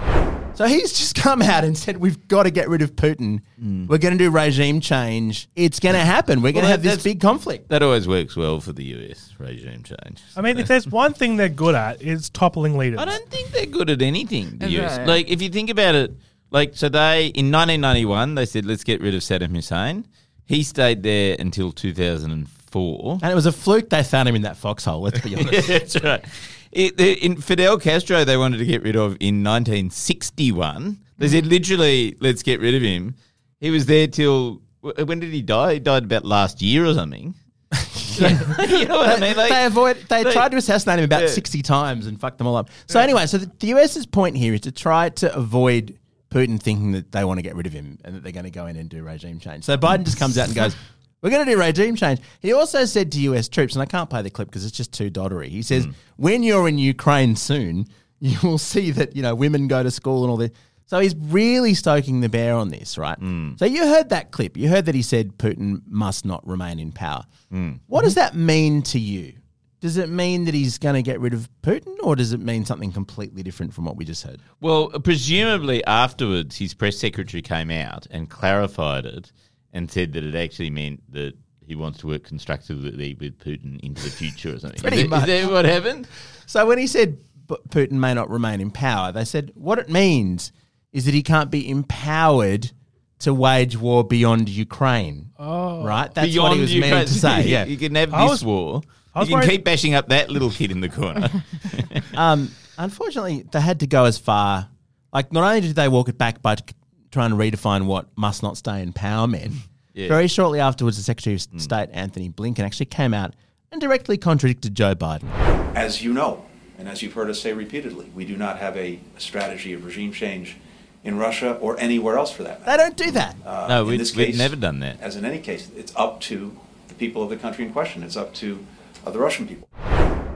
So 0.54 0.64
he's 0.66 0.92
just 0.92 1.14
come 1.14 1.40
out 1.40 1.62
and 1.62 1.78
said, 1.78 1.98
We've 1.98 2.26
got 2.26 2.44
to 2.44 2.50
get 2.50 2.68
rid 2.68 2.82
of 2.82 2.96
Putin. 2.96 3.42
Hmm. 3.60 3.86
We're 3.86 3.98
going 3.98 4.16
to 4.16 4.24
do 4.24 4.30
regime 4.30 4.80
change. 4.80 5.48
It's 5.54 5.78
going 5.78 5.94
to 5.94 6.00
happen. 6.00 6.42
We're 6.42 6.52
going 6.52 6.64
to 6.64 6.70
have 6.70 6.82
this 6.82 7.02
big 7.04 7.20
conflict. 7.20 7.68
That 7.68 7.82
always 7.82 8.08
works 8.08 8.34
well 8.34 8.58
for 8.60 8.72
the 8.72 8.82
US 8.84 9.34
regime 9.38 9.84
change. 9.84 10.20
I 10.36 10.40
mean, 10.40 10.58
if 10.58 10.66
there's 10.66 10.88
one 10.88 11.14
thing 11.14 11.36
they're 11.36 11.48
good 11.48 11.76
at, 11.76 12.02
is 12.02 12.28
toppling 12.30 12.76
leaders. 12.76 12.98
I 12.98 13.04
don't 13.04 13.28
think 13.30 13.52
they're 13.52 13.66
good 13.66 13.88
at 13.88 14.02
anything. 14.02 14.58
The 14.58 14.66
Okay. 14.66 14.84
US. 14.84 15.06
Like 15.06 15.28
if 15.28 15.40
you 15.40 15.48
think 15.48 15.70
about 15.70 15.94
it, 15.94 16.12
like 16.50 16.76
so 16.76 16.88
they 16.88 17.26
in 17.26 17.52
1991 17.52 18.34
they 18.34 18.46
said 18.46 18.64
let's 18.64 18.84
get 18.84 19.00
rid 19.00 19.14
of 19.14 19.20
Saddam 19.20 19.54
Hussein. 19.54 20.06
He 20.44 20.62
stayed 20.62 21.02
there 21.02 21.36
until 21.38 21.72
2004. 21.72 23.18
And 23.22 23.30
it 23.30 23.34
was 23.34 23.44
a 23.44 23.52
fluke 23.52 23.90
they 23.90 24.02
found 24.02 24.30
him 24.30 24.34
in 24.34 24.42
that 24.42 24.56
foxhole, 24.56 25.02
let's 25.02 25.20
be 25.20 25.36
honest. 25.38 25.68
That's 25.68 26.02
right. 26.02 26.24
It, 26.72 26.96
the- 26.96 27.22
in 27.22 27.36
Fidel 27.36 27.78
Castro, 27.78 28.24
they 28.24 28.38
wanted 28.38 28.58
to 28.58 28.64
get 28.64 28.82
rid 28.82 28.96
of 28.96 29.12
in 29.20 29.44
1961. 29.44 30.98
They 31.18 31.28
said 31.28 31.44
mm-hmm. 31.44 31.50
literally, 31.50 32.16
let's 32.20 32.42
get 32.42 32.60
rid 32.60 32.74
of 32.74 32.82
him. 32.82 33.14
He 33.60 33.70
was 33.70 33.86
there 33.86 34.06
till 34.06 34.62
when 34.80 35.20
did 35.20 35.32
he 35.32 35.42
die? 35.42 35.74
He 35.74 35.80
died 35.80 36.04
about 36.04 36.24
last 36.24 36.62
year 36.62 36.86
or 36.86 36.94
something. 36.94 37.34
you 38.18 38.86
know 38.86 38.98
what 38.98 39.10
I 39.10 39.20
mean? 39.20 39.36
Like, 39.36 39.50
they 39.50 39.66
avoid. 39.66 39.96
They, 40.08 40.22
they- 40.22 40.32
tried 40.32 40.52
to 40.52 40.56
assassinate 40.56 41.00
him 41.00 41.04
about 41.04 41.22
Yeah. 41.22 41.28
sixty 41.28 41.62
times 41.62 42.06
and 42.06 42.18
fucked 42.18 42.38
them 42.38 42.46
all 42.46 42.56
up. 42.56 42.70
So 42.86 43.00
anyway, 43.00 43.26
so 43.26 43.38
the, 43.38 43.50
the 43.58 43.66
US's 43.74 44.06
point 44.06 44.36
here 44.36 44.54
is 44.54 44.62
to 44.62 44.72
try 44.72 45.10
to 45.10 45.34
avoid 45.34 45.98
Putin 46.30 46.60
thinking 46.60 46.92
that 46.92 47.12
they 47.12 47.24
want 47.24 47.38
to 47.38 47.42
get 47.42 47.54
rid 47.54 47.66
of 47.66 47.72
him 47.72 47.98
and 48.04 48.14
that 48.14 48.22
they're 48.22 48.32
going 48.32 48.44
to 48.44 48.50
go 48.50 48.66
in 48.66 48.76
and 48.76 48.88
do 48.88 49.02
regime 49.02 49.38
change. 49.38 49.64
So 49.64 49.76
Biden 49.76 50.04
just 50.04 50.18
comes 50.18 50.36
out 50.36 50.46
and 50.46 50.54
goes, 50.54 50.76
"We're 51.22 51.30
going 51.30 51.46
to 51.46 51.52
do 51.52 51.58
regime 51.58 51.96
change." 51.96 52.20
He 52.40 52.52
also 52.52 52.84
said 52.84 53.12
to 53.12 53.20
US 53.20 53.48
troops, 53.48 53.74
and 53.74 53.82
I 53.82 53.86
can't 53.86 54.10
play 54.10 54.22
the 54.22 54.30
clip 54.30 54.48
because 54.48 54.64
it's 54.64 54.76
just 54.76 54.92
too 54.92 55.10
doddery. 55.10 55.48
He 55.48 55.62
says, 55.62 55.84
hmm. 55.84 55.92
"When 56.16 56.42
you're 56.42 56.68
in 56.68 56.78
Ukraine 56.78 57.36
soon, 57.36 57.86
you 58.20 58.38
will 58.42 58.58
see 58.58 58.90
that 58.92 59.16
you 59.16 59.22
know 59.22 59.34
women 59.34 59.68
go 59.68 59.82
to 59.82 59.90
school 59.90 60.24
and 60.24 60.30
all 60.30 60.36
this." 60.36 60.50
So 60.86 61.00
he's 61.00 61.14
really 61.14 61.74
stoking 61.74 62.22
the 62.22 62.30
bear 62.30 62.54
on 62.54 62.70
this, 62.70 62.96
right? 62.96 63.18
Hmm. 63.18 63.52
So 63.56 63.66
you 63.66 63.86
heard 63.86 64.08
that 64.08 64.30
clip. 64.30 64.56
You 64.56 64.68
heard 64.68 64.86
that 64.86 64.94
he 64.94 65.02
said 65.02 65.36
Putin 65.36 65.82
must 65.86 66.24
not 66.24 66.46
remain 66.46 66.78
in 66.78 66.92
power. 66.92 67.24
Hmm. 67.50 67.72
What 67.88 68.04
does 68.04 68.14
that 68.14 68.34
mean 68.34 68.80
to 68.82 68.98
you? 68.98 69.34
Does 69.80 69.96
it 69.96 70.08
mean 70.08 70.44
that 70.46 70.54
he's 70.54 70.76
going 70.78 70.96
to 70.96 71.02
get 71.02 71.20
rid 71.20 71.32
of 71.34 71.48
Putin, 71.62 71.94
or 72.02 72.16
does 72.16 72.32
it 72.32 72.40
mean 72.40 72.64
something 72.64 72.90
completely 72.92 73.42
different 73.44 73.72
from 73.72 73.84
what 73.84 73.96
we 73.96 74.04
just 74.04 74.24
heard? 74.24 74.40
Well, 74.60 74.88
presumably 74.88 75.84
afterwards, 75.84 76.56
his 76.56 76.74
press 76.74 76.98
secretary 76.98 77.42
came 77.42 77.70
out 77.70 78.06
and 78.10 78.28
clarified 78.28 79.06
it 79.06 79.30
and 79.72 79.88
said 79.90 80.12
that 80.14 80.24
it 80.24 80.34
actually 80.34 80.70
meant 80.70 81.02
that 81.12 81.34
he 81.64 81.76
wants 81.76 81.98
to 82.00 82.08
work 82.08 82.24
constructively 82.24 83.14
with 83.20 83.38
Putin 83.38 83.78
into 83.80 84.02
the 84.02 84.10
future 84.10 84.54
or 84.54 84.58
something. 84.58 84.80
Pretty 84.82 85.02
is, 85.02 85.10
that- 85.10 85.28
is 85.28 85.42
much. 85.44 85.48
that 85.48 85.52
what 85.52 85.64
happened? 85.64 86.08
So 86.46 86.66
when 86.66 86.78
he 86.78 86.86
said 86.88 87.18
"P- 87.46 87.56
Putin 87.68 87.92
may 87.92 88.14
not 88.14 88.30
remain 88.30 88.60
in 88.60 88.70
power, 88.72 89.12
they 89.12 89.24
said 89.24 89.52
what 89.54 89.78
it 89.78 89.88
means 89.88 90.50
is 90.92 91.04
that 91.04 91.14
he 91.14 91.22
can't 91.22 91.50
be 91.50 91.68
empowered 91.70 92.72
to 93.20 93.34
wage 93.34 93.76
war 93.76 94.02
beyond 94.02 94.48
Ukraine. 94.48 95.30
Oh, 95.38 95.84
right. 95.84 96.12
That's 96.14 96.36
what 96.38 96.54
he 96.54 96.60
was 96.60 96.72
Ukraine. 96.74 96.92
meaning 96.94 97.06
to 97.06 97.14
say. 97.14 97.42
Yeah. 97.48 97.64
you 97.64 97.76
can 97.76 97.94
have 97.96 98.12
I 98.14 98.22
this 98.22 98.30
was- 98.30 98.44
war. 98.44 98.82
I 99.18 99.22
You 99.22 99.26
can 99.26 99.34
worried- 99.34 99.48
keep 99.50 99.64
bashing 99.64 99.94
up 99.94 100.08
that 100.08 100.30
little 100.30 100.50
kid 100.50 100.70
in 100.70 100.80
the 100.80 100.88
corner. 100.88 101.28
Um, 102.16 102.50
unfortunately, 102.76 103.46
they 103.52 103.60
had 103.60 103.80
to 103.80 103.86
go 103.86 104.04
as 104.04 104.18
far. 104.18 104.68
Like, 105.12 105.32
not 105.32 105.44
only 105.44 105.60
did 105.60 105.76
they 105.76 105.88
walk 105.88 106.08
it 106.08 106.18
back 106.18 106.42
by 106.42 106.56
t- 106.56 106.74
trying 107.12 107.30
to 107.30 107.36
redefine 107.36 107.86
what 107.86 108.06
must 108.16 108.42
not 108.42 108.56
stay 108.56 108.82
in 108.82 108.92
power 108.92 109.26
meant, 109.28 109.52
Yeah. 109.94 110.08
very 110.08 110.26
shortly 110.28 110.58
afterwards, 110.60 110.96
the 110.96 111.02
Secretary 111.02 111.34
of 111.36 111.42
State, 111.60 111.88
Antony 111.92 112.28
Blinken, 112.30 112.60
actually 112.60 112.86
came 112.86 113.14
out 113.14 113.34
and 113.72 113.80
directly 113.80 114.16
contradicted 114.16 114.74
Joe 114.74 114.94
Biden. 114.94 115.28
As 115.76 116.02
you 116.02 116.12
know, 116.12 116.44
and 116.78 116.88
as 116.88 117.02
you've 117.02 117.12
heard 117.14 117.30
us 117.30 117.40
say 117.40 117.52
repeatedly, 117.52 118.10
we 118.14 118.24
do 118.24 118.36
not 118.36 118.58
have 118.58 118.76
a 118.76 118.98
strategy 119.18 119.72
of 119.72 119.84
regime 119.84 120.12
change 120.12 120.56
in 121.04 121.18
Russia 121.18 121.52
or 121.60 121.78
anywhere 121.80 122.16
else 122.18 122.30
for 122.32 122.42
that 122.44 122.60
matter. 122.66 122.70
They 122.70 122.76
don't 122.84 122.96
do 122.96 123.10
that. 123.12 123.36
Uh, 123.46 123.66
No, 123.68 123.82
in 123.82 123.88
we- 123.90 123.96
this 123.96 124.14
we've 124.16 124.36
never 124.36 124.56
done 124.56 124.80
that. 124.80 125.00
As 125.00 125.14
in 125.16 125.24
any 125.24 125.38
case, 125.38 125.68
it's 125.76 125.92
up 125.96 126.20
to 126.22 126.56
the 126.88 126.94
people 126.94 127.22
of 127.22 127.30
the 127.30 127.36
country 127.36 127.64
in 127.64 127.72
question. 127.72 128.02
It's 128.02 128.16
up 128.16 128.34
to 128.34 128.64
uh, 129.06 129.10
the 129.10 129.18
Russian 129.18 129.46
people. 129.46 129.68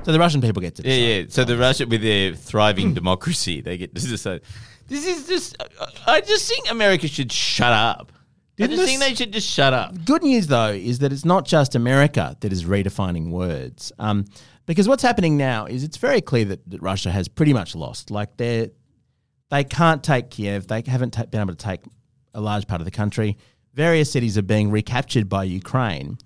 So 0.05 0.11
the 0.13 0.19
Russian 0.19 0.41
people 0.41 0.61
get 0.61 0.75
to 0.77 0.83
yeah, 0.83 0.89
decide. 0.89 1.01
yeah. 1.09 1.17
yeah. 1.21 1.25
So 1.29 1.45
the 1.45 1.57
Russia 1.59 1.87
with 1.87 2.03
their 2.03 2.35
thriving 2.35 2.95
democracy, 2.95 3.61
they 3.61 3.77
get 3.79 3.95
to 3.95 4.07
decide. 4.07 4.43
This 4.89 5.07
is 5.07 5.27
just. 5.29 5.57
I 6.07 6.21
just 6.21 6.49
think 6.49 6.71
America 6.71 7.07
should 7.09 7.31
shut 7.33 7.73
up. 7.73 8.13
I 8.59 8.67
Didn't 8.67 8.71
just 8.77 8.83
this- 8.83 8.91
think 8.91 9.01
they 9.01 9.15
should 9.15 9.33
just 9.33 9.49
shut 9.49 9.73
up. 9.73 10.05
Good 10.05 10.23
news, 10.23 10.47
though, 10.49 10.69
is 10.73 10.99
that 10.99 11.13
it's 11.13 11.25
not 11.25 11.47
just 11.47 11.75
America 11.75 12.37
that 12.41 12.53
is 12.53 12.65
redefining 12.65 13.31
words. 13.31 13.93
Um, 13.99 14.25
Because 14.67 14.87
what's 14.89 15.03
happening 15.03 15.37
now 15.37 15.67
is 15.67 15.83
it's 15.83 15.97
very 15.97 16.21
clear 16.21 16.45
that, 16.47 16.69
that 16.71 16.81
Russia 16.83 17.11
has 17.11 17.27
pretty 17.29 17.53
much 17.53 17.75
lost. 17.75 18.11
Like 18.11 18.37
they 18.37 18.71
they 19.51 19.65
can't 19.65 20.03
take 20.05 20.31
Kiev. 20.31 20.67
They 20.67 20.83
haven't 20.87 21.13
ta- 21.13 21.27
been 21.27 21.41
able 21.41 21.55
to 21.55 21.65
take 21.65 21.81
a 22.35 22.41
large 22.41 22.67
part 22.67 22.81
of 22.81 22.85
the 22.85 22.91
country. 22.93 23.37
Various 23.75 24.11
cities 24.11 24.37
are 24.39 24.43
being 24.43 24.71
recaptured 24.71 25.29
by 25.29 25.45
Ukraine. 25.45 26.19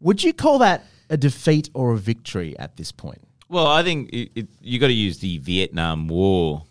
Would 0.00 0.22
you 0.24 0.32
call 0.32 0.58
that 0.60 0.84
a 1.10 1.16
defeat 1.16 1.70
or 1.74 1.92
a 1.92 1.96
victory 1.98 2.58
at 2.58 2.76
this 2.76 2.92
point? 2.92 3.20
Well, 3.48 3.66
I 3.66 3.82
think 3.82 4.10
it, 4.10 4.30
it, 4.34 4.48
you 4.60 4.78
got 4.78 4.88
to 4.88 4.92
use 4.92 5.18
the 5.18 5.38
Vietnam 5.38 6.08
War 6.08 6.64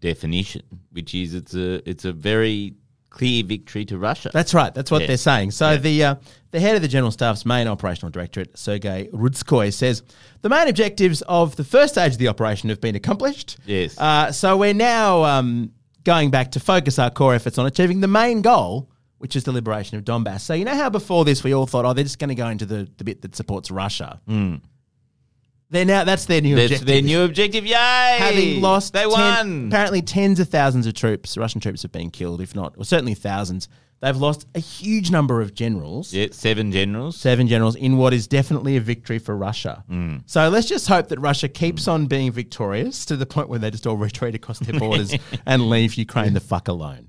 definition, 0.00 0.62
which 0.92 1.14
is 1.14 1.34
it's 1.34 1.54
a 1.54 1.88
it's 1.88 2.04
a 2.04 2.12
very 2.12 2.74
clear 3.10 3.44
victory 3.44 3.84
to 3.86 3.96
Russia. 3.96 4.30
That's 4.32 4.52
right. 4.54 4.74
That's 4.74 4.90
what 4.90 5.02
Yeah. 5.02 5.06
they're 5.08 5.16
saying. 5.16 5.52
So 5.52 5.70
Yeah. 5.70 5.76
the 5.76 6.04
uh, 6.04 6.14
the 6.50 6.60
head 6.60 6.76
of 6.76 6.82
the 6.82 6.88
General 6.88 7.10
Staff's 7.12 7.46
main 7.46 7.66
operational 7.68 8.10
directorate, 8.10 8.56
Sergei 8.58 9.08
Rudskoy, 9.12 9.72
says 9.72 10.02
the 10.42 10.48
main 10.48 10.68
objectives 10.68 11.22
of 11.22 11.56
the 11.56 11.64
first 11.64 11.94
stage 11.94 12.12
of 12.12 12.18
the 12.18 12.28
operation 12.28 12.68
have 12.68 12.80
been 12.80 12.96
accomplished. 12.96 13.56
Yes. 13.66 13.96
Uh, 13.98 14.30
so 14.32 14.56
we're 14.56 14.74
now 14.74 15.24
um, 15.24 15.72
going 16.04 16.30
back 16.30 16.50
to 16.52 16.60
focus 16.60 16.98
our 16.98 17.10
core 17.10 17.34
efforts 17.34 17.56
on 17.56 17.66
achieving 17.66 18.00
the 18.00 18.08
main 18.08 18.42
goal, 18.42 18.90
which 19.24 19.36
is 19.36 19.44
the 19.44 19.52
liberation 19.52 19.96
of 19.96 20.04
Donbass. 20.04 20.42
So 20.42 20.52
you 20.52 20.66
know 20.66 20.74
how 20.74 20.90
before 20.90 21.24
this 21.24 21.42
we 21.42 21.54
all 21.54 21.66
thought, 21.66 21.86
oh, 21.86 21.94
they're 21.94 22.04
just 22.04 22.18
going 22.18 22.28
to 22.28 22.34
go 22.34 22.46
into 22.46 22.66
the, 22.66 22.86
the 22.98 23.04
bit 23.04 23.22
that 23.22 23.34
supports 23.34 23.70
Russia. 23.70 24.20
They're 25.70 25.86
now 25.86 26.04
that's 26.04 26.26
their 26.26 26.42
new. 26.42 26.54
That's 26.54 26.66
objective. 26.66 26.86
their 26.86 27.00
new 27.00 27.22
objective. 27.22 27.64
Yay! 27.64 28.16
Having 28.18 28.60
lost, 28.60 28.92
they 28.92 29.04
ten- 29.04 29.10
won. 29.10 29.68
Apparently, 29.68 30.02
tens 30.02 30.40
of 30.40 30.50
thousands 30.50 30.86
of 30.86 30.92
troops, 30.92 31.38
Russian 31.38 31.62
troops, 31.62 31.80
have 31.80 31.90
been 31.90 32.10
killed. 32.10 32.42
If 32.42 32.54
not, 32.54 32.74
or 32.76 32.84
certainly 32.84 33.14
thousands. 33.14 33.66
They've 34.00 34.14
lost 34.14 34.46
a 34.54 34.58
huge 34.58 35.10
number 35.10 35.40
of 35.40 35.54
generals. 35.54 36.12
Yeah, 36.12 36.26
seven 36.32 36.70
generals. 36.70 37.16
Seven 37.16 37.48
generals 37.48 37.76
in 37.76 37.96
what 37.96 38.12
is 38.12 38.26
definitely 38.26 38.76
a 38.76 38.80
victory 38.82 39.18
for 39.18 39.34
Russia. 39.34 39.84
Hmm. 39.88 40.18
So 40.26 40.50
let's 40.50 40.68
just 40.68 40.86
hope 40.86 41.08
that 41.08 41.18
Russia 41.18 41.48
keeps 41.48 41.88
on 41.88 42.04
being 42.04 42.30
victorious 42.30 43.06
to 43.06 43.16
the 43.16 43.24
point 43.24 43.48
where 43.48 43.58
they 43.58 43.70
just 43.70 43.86
all 43.86 43.96
retreat 44.08 44.34
across 44.34 44.58
their 44.58 44.78
borders 44.78 45.14
and 45.46 45.70
leave 45.70 45.94
Ukraine 45.94 46.34
the 46.34 46.40
fuck 46.40 46.68
alone. 46.68 47.08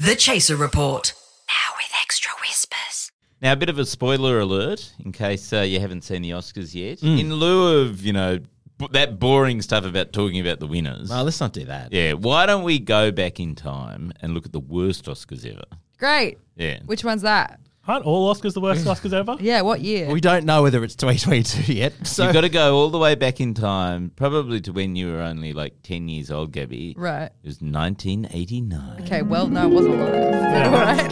The 0.00 0.16
Chaser 0.16 0.56
Report. 0.56 1.12
Now 1.46 1.76
with 1.76 1.92
extra 2.00 2.32
whispers. 2.40 3.12
Now, 3.42 3.52
a 3.52 3.56
bit 3.56 3.68
of 3.68 3.78
a 3.78 3.84
spoiler 3.84 4.40
alert 4.40 4.94
in 5.04 5.12
case 5.12 5.52
uh, 5.52 5.60
you 5.60 5.78
haven't 5.78 6.04
seen 6.04 6.22
the 6.22 6.30
Oscars 6.30 6.74
yet. 6.74 7.00
Mm. 7.00 7.20
In 7.20 7.34
lieu 7.34 7.82
of, 7.82 8.00
you 8.00 8.14
know, 8.14 8.38
b- 8.78 8.88
that 8.92 9.18
boring 9.18 9.60
stuff 9.60 9.84
about 9.84 10.14
talking 10.14 10.40
about 10.40 10.58
the 10.58 10.66
winners. 10.66 11.10
Well, 11.10 11.24
let's 11.24 11.38
not 11.38 11.52
do 11.52 11.66
that. 11.66 11.92
Yeah, 11.92 12.14
why 12.14 12.46
don't 12.46 12.62
we 12.62 12.78
go 12.78 13.10
back 13.12 13.40
in 13.40 13.54
time 13.54 14.14
and 14.22 14.32
look 14.32 14.46
at 14.46 14.52
the 14.52 14.60
worst 14.60 15.04
Oscars 15.04 15.44
ever? 15.44 15.64
Great. 15.98 16.38
Yeah. 16.56 16.78
Which 16.86 17.04
one's 17.04 17.20
that? 17.20 17.60
Aren't 17.90 18.04
all 18.04 18.32
Oscars 18.32 18.54
the 18.54 18.60
worst 18.60 18.84
Oscars 18.86 19.12
ever? 19.12 19.36
Yeah, 19.40 19.62
what 19.62 19.80
year? 19.80 20.08
We 20.12 20.20
don't 20.20 20.44
know 20.44 20.62
whether 20.62 20.84
it's 20.84 20.94
2022 20.94 21.72
yet. 21.72 22.06
So 22.06 22.22
You've 22.22 22.32
got 22.32 22.42
to 22.42 22.48
go 22.48 22.76
all 22.76 22.88
the 22.90 22.98
way 22.98 23.16
back 23.16 23.40
in 23.40 23.52
time, 23.52 24.12
probably 24.14 24.60
to 24.60 24.72
when 24.72 24.94
you 24.94 25.10
were 25.10 25.20
only 25.20 25.52
like 25.52 25.82
10 25.82 26.08
years 26.08 26.30
old, 26.30 26.52
Gabby. 26.52 26.94
Right. 26.96 27.24
It 27.24 27.46
was 27.46 27.60
1989. 27.60 29.02
Okay, 29.02 29.22
well, 29.22 29.48
no, 29.48 29.68
it 29.68 29.74
wasn't 29.74 29.94
alive. 29.96 30.12
All 30.64 30.70
right. 30.70 31.10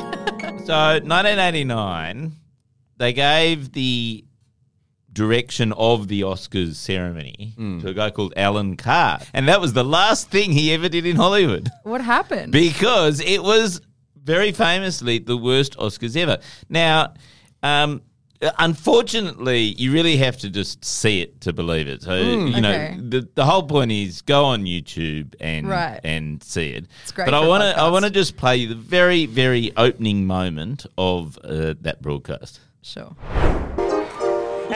So, 0.66 1.00
1989, 1.02 2.32
they 2.98 3.12
gave 3.12 3.72
the 3.72 4.24
direction 5.12 5.72
of 5.72 6.06
the 6.06 6.20
Oscars 6.20 6.76
ceremony 6.76 7.54
hmm. 7.56 7.80
to 7.80 7.88
a 7.88 7.94
guy 7.94 8.10
called 8.10 8.34
Allan 8.36 8.76
Carr. 8.76 9.18
And 9.34 9.48
that 9.48 9.60
was 9.60 9.72
the 9.72 9.82
last 9.84 10.30
thing 10.30 10.52
he 10.52 10.72
ever 10.72 10.88
did 10.88 11.06
in 11.06 11.16
Hollywood 11.16 11.68
What 11.82 12.02
happened? 12.02 12.52
because 12.52 13.18
it 13.18 13.42
was 13.42 13.80
very 14.28 14.52
famously 14.52 15.18
the 15.18 15.36
worst 15.36 15.72
Oscars 15.78 16.14
ever. 16.16 16.36
Now, 16.68 17.14
um, 17.62 18.02
unfortunately, 18.58 19.60
you 19.82 19.90
really 19.92 20.16
have 20.18 20.36
to 20.38 20.50
just 20.50 20.84
see 20.84 21.22
it 21.22 21.40
to 21.40 21.52
believe 21.52 21.88
it. 21.88 22.02
So 22.02 22.14
you 22.14 22.60
know, 22.60 22.70
Okay. 22.70 22.96
the 23.14 23.28
the 23.34 23.44
whole 23.44 23.62
point 23.62 23.90
is 23.90 24.22
go 24.22 24.44
on 24.44 24.64
YouTube 24.64 25.34
and 25.40 25.66
Right. 25.68 26.00
and 26.04 26.42
see 26.42 26.68
it. 26.78 26.84
It's 27.02 27.12
great 27.12 27.24
but 27.24 27.34
I 27.34 27.46
want 27.46 27.62
to 27.62 27.70
I 27.80 27.88
want 27.90 28.04
to 28.04 28.10
just 28.10 28.36
play 28.36 28.56
you 28.56 28.68
the 28.68 28.74
very 28.98 29.26
very 29.26 29.72
opening 29.76 30.26
moment 30.26 30.86
of 30.98 31.38
uh, 31.42 31.74
that 31.80 32.02
broadcast. 32.02 32.60
Sure. 32.82 33.16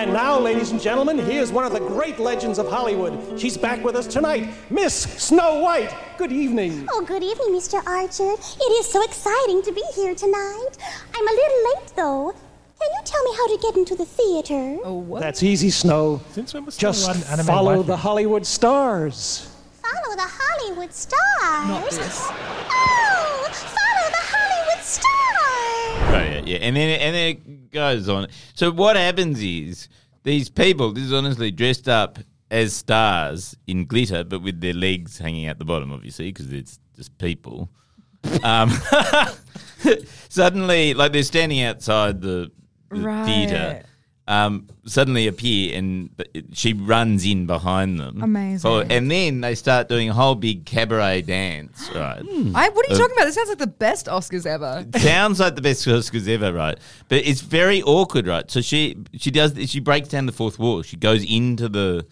And 0.02 0.12
now, 0.12 0.36
ladies 0.36 0.72
and 0.72 0.80
gentlemen, 0.80 1.16
here's 1.16 1.52
one 1.52 1.64
of 1.64 1.70
the 1.70 1.78
great 1.78 2.18
legends 2.18 2.58
of 2.58 2.68
Hollywood. 2.68 3.38
She's 3.38 3.56
back 3.56 3.84
with 3.84 3.94
us 3.94 4.08
tonight, 4.08 4.52
Miss 4.68 4.94
Snow 4.96 5.60
White. 5.60 5.94
Good 6.18 6.32
evening. 6.32 6.88
Oh, 6.90 7.02
good 7.02 7.22
evening, 7.22 7.50
Mr. 7.50 7.80
Archerd. 7.86 8.36
It 8.60 8.72
is 8.80 8.90
so 8.90 9.00
exciting 9.04 9.62
to 9.62 9.70
be 9.70 9.84
here 9.94 10.12
tonight. 10.12 10.70
I'm 11.14 11.28
a 11.28 11.30
little 11.30 11.64
late, 11.70 11.92
though. 11.94 12.34
Can 12.80 12.90
you 12.90 13.00
tell 13.04 13.22
me 13.22 13.30
how 13.36 13.46
to 13.46 13.62
get 13.62 13.76
into 13.76 13.94
the 13.94 14.04
theater? 14.04 14.78
Oh, 14.82 14.94
what? 14.94 15.20
That's 15.22 15.44
easy, 15.44 15.70
Snow. 15.70 16.20
Since 16.32 16.52
when 16.52 16.64
was 16.64 16.76
Just 16.76 17.06
White 17.06 17.18
an 17.18 17.22
anime 17.34 17.46
follow 17.46 17.84
the 17.84 17.96
Hollywood 17.96 18.44
stars. 18.44 19.54
Follow 19.82 20.16
the 20.16 20.26
Hollywood 20.26 20.92
stars. 20.92 21.68
Not 21.68 21.90
this. 21.90 22.28
Yeah, 26.52 26.58
and 26.66 26.76
then 26.76 27.00
and 27.00 27.14
then 27.14 27.26
it 27.28 27.70
goes 27.70 28.08
on. 28.08 28.28
So 28.54 28.70
what 28.70 28.96
happens 28.96 29.42
is 29.42 29.88
these 30.22 30.48
people, 30.48 30.92
this 30.92 31.04
is 31.04 31.12
honestly 31.12 31.50
dressed 31.50 31.88
up 31.88 32.18
as 32.50 32.74
stars 32.74 33.56
in 33.66 33.86
glitter, 33.86 34.24
but 34.24 34.40
with 34.42 34.60
their 34.60 34.74
legs 34.74 35.18
hanging 35.18 35.46
out 35.46 35.58
the 35.58 35.64
bottom, 35.64 35.92
obviously, 35.92 36.26
because 36.32 36.52
it's 36.52 36.78
just 36.96 37.16
people. 37.18 37.68
Um, 38.44 38.70
suddenly, 40.28 40.94
like 40.94 41.12
they're 41.12 41.22
standing 41.22 41.62
outside 41.62 42.20
the, 42.20 42.50
the 42.90 43.00
Right. 43.00 43.24
theater. 43.24 43.82
Um, 44.28 44.68
suddenly 44.86 45.26
appear 45.26 45.76
and 45.76 46.08
she 46.52 46.74
runs 46.74 47.26
in 47.26 47.46
behind 47.46 47.98
them. 47.98 48.22
Amazing. 48.22 48.58
So- 48.60 48.80
and 48.80 49.10
then 49.10 49.40
they 49.40 49.56
start 49.56 49.88
doing 49.88 50.08
a 50.08 50.12
whole 50.12 50.36
big 50.36 50.64
cabaret 50.64 51.22
dance, 51.22 51.90
right? 51.94 52.22
I, 52.54 52.68
what 52.68 52.86
are 52.86 52.88
you 52.88 52.94
Uh, 52.94 52.98
talking 52.98 53.16
about? 53.16 53.24
This 53.24 53.34
sounds 53.34 53.48
like 53.48 53.58
the 53.58 53.66
best 53.66 54.06
Oscars 54.06 54.46
ever. 54.46 54.86
Sounds 54.98 55.40
like 55.40 55.56
the 55.56 55.60
best 55.62 55.84
Oscars 55.88 56.28
ever, 56.28 56.52
right? 56.52 56.78
But 57.08 57.26
it's 57.26 57.40
very 57.40 57.82
awkward, 57.82 58.28
right? 58.28 58.48
So 58.48 58.60
she 58.60 58.96
she 59.18 59.32
does 59.32 59.54
she 59.68 59.80
breaks 59.80 60.08
down 60.08 60.26
the 60.26 60.32
fourth 60.32 60.56
wall. 60.56 60.82
She 60.82 60.96
goes 60.96 61.24
into 61.24 61.68
the 61.68 62.06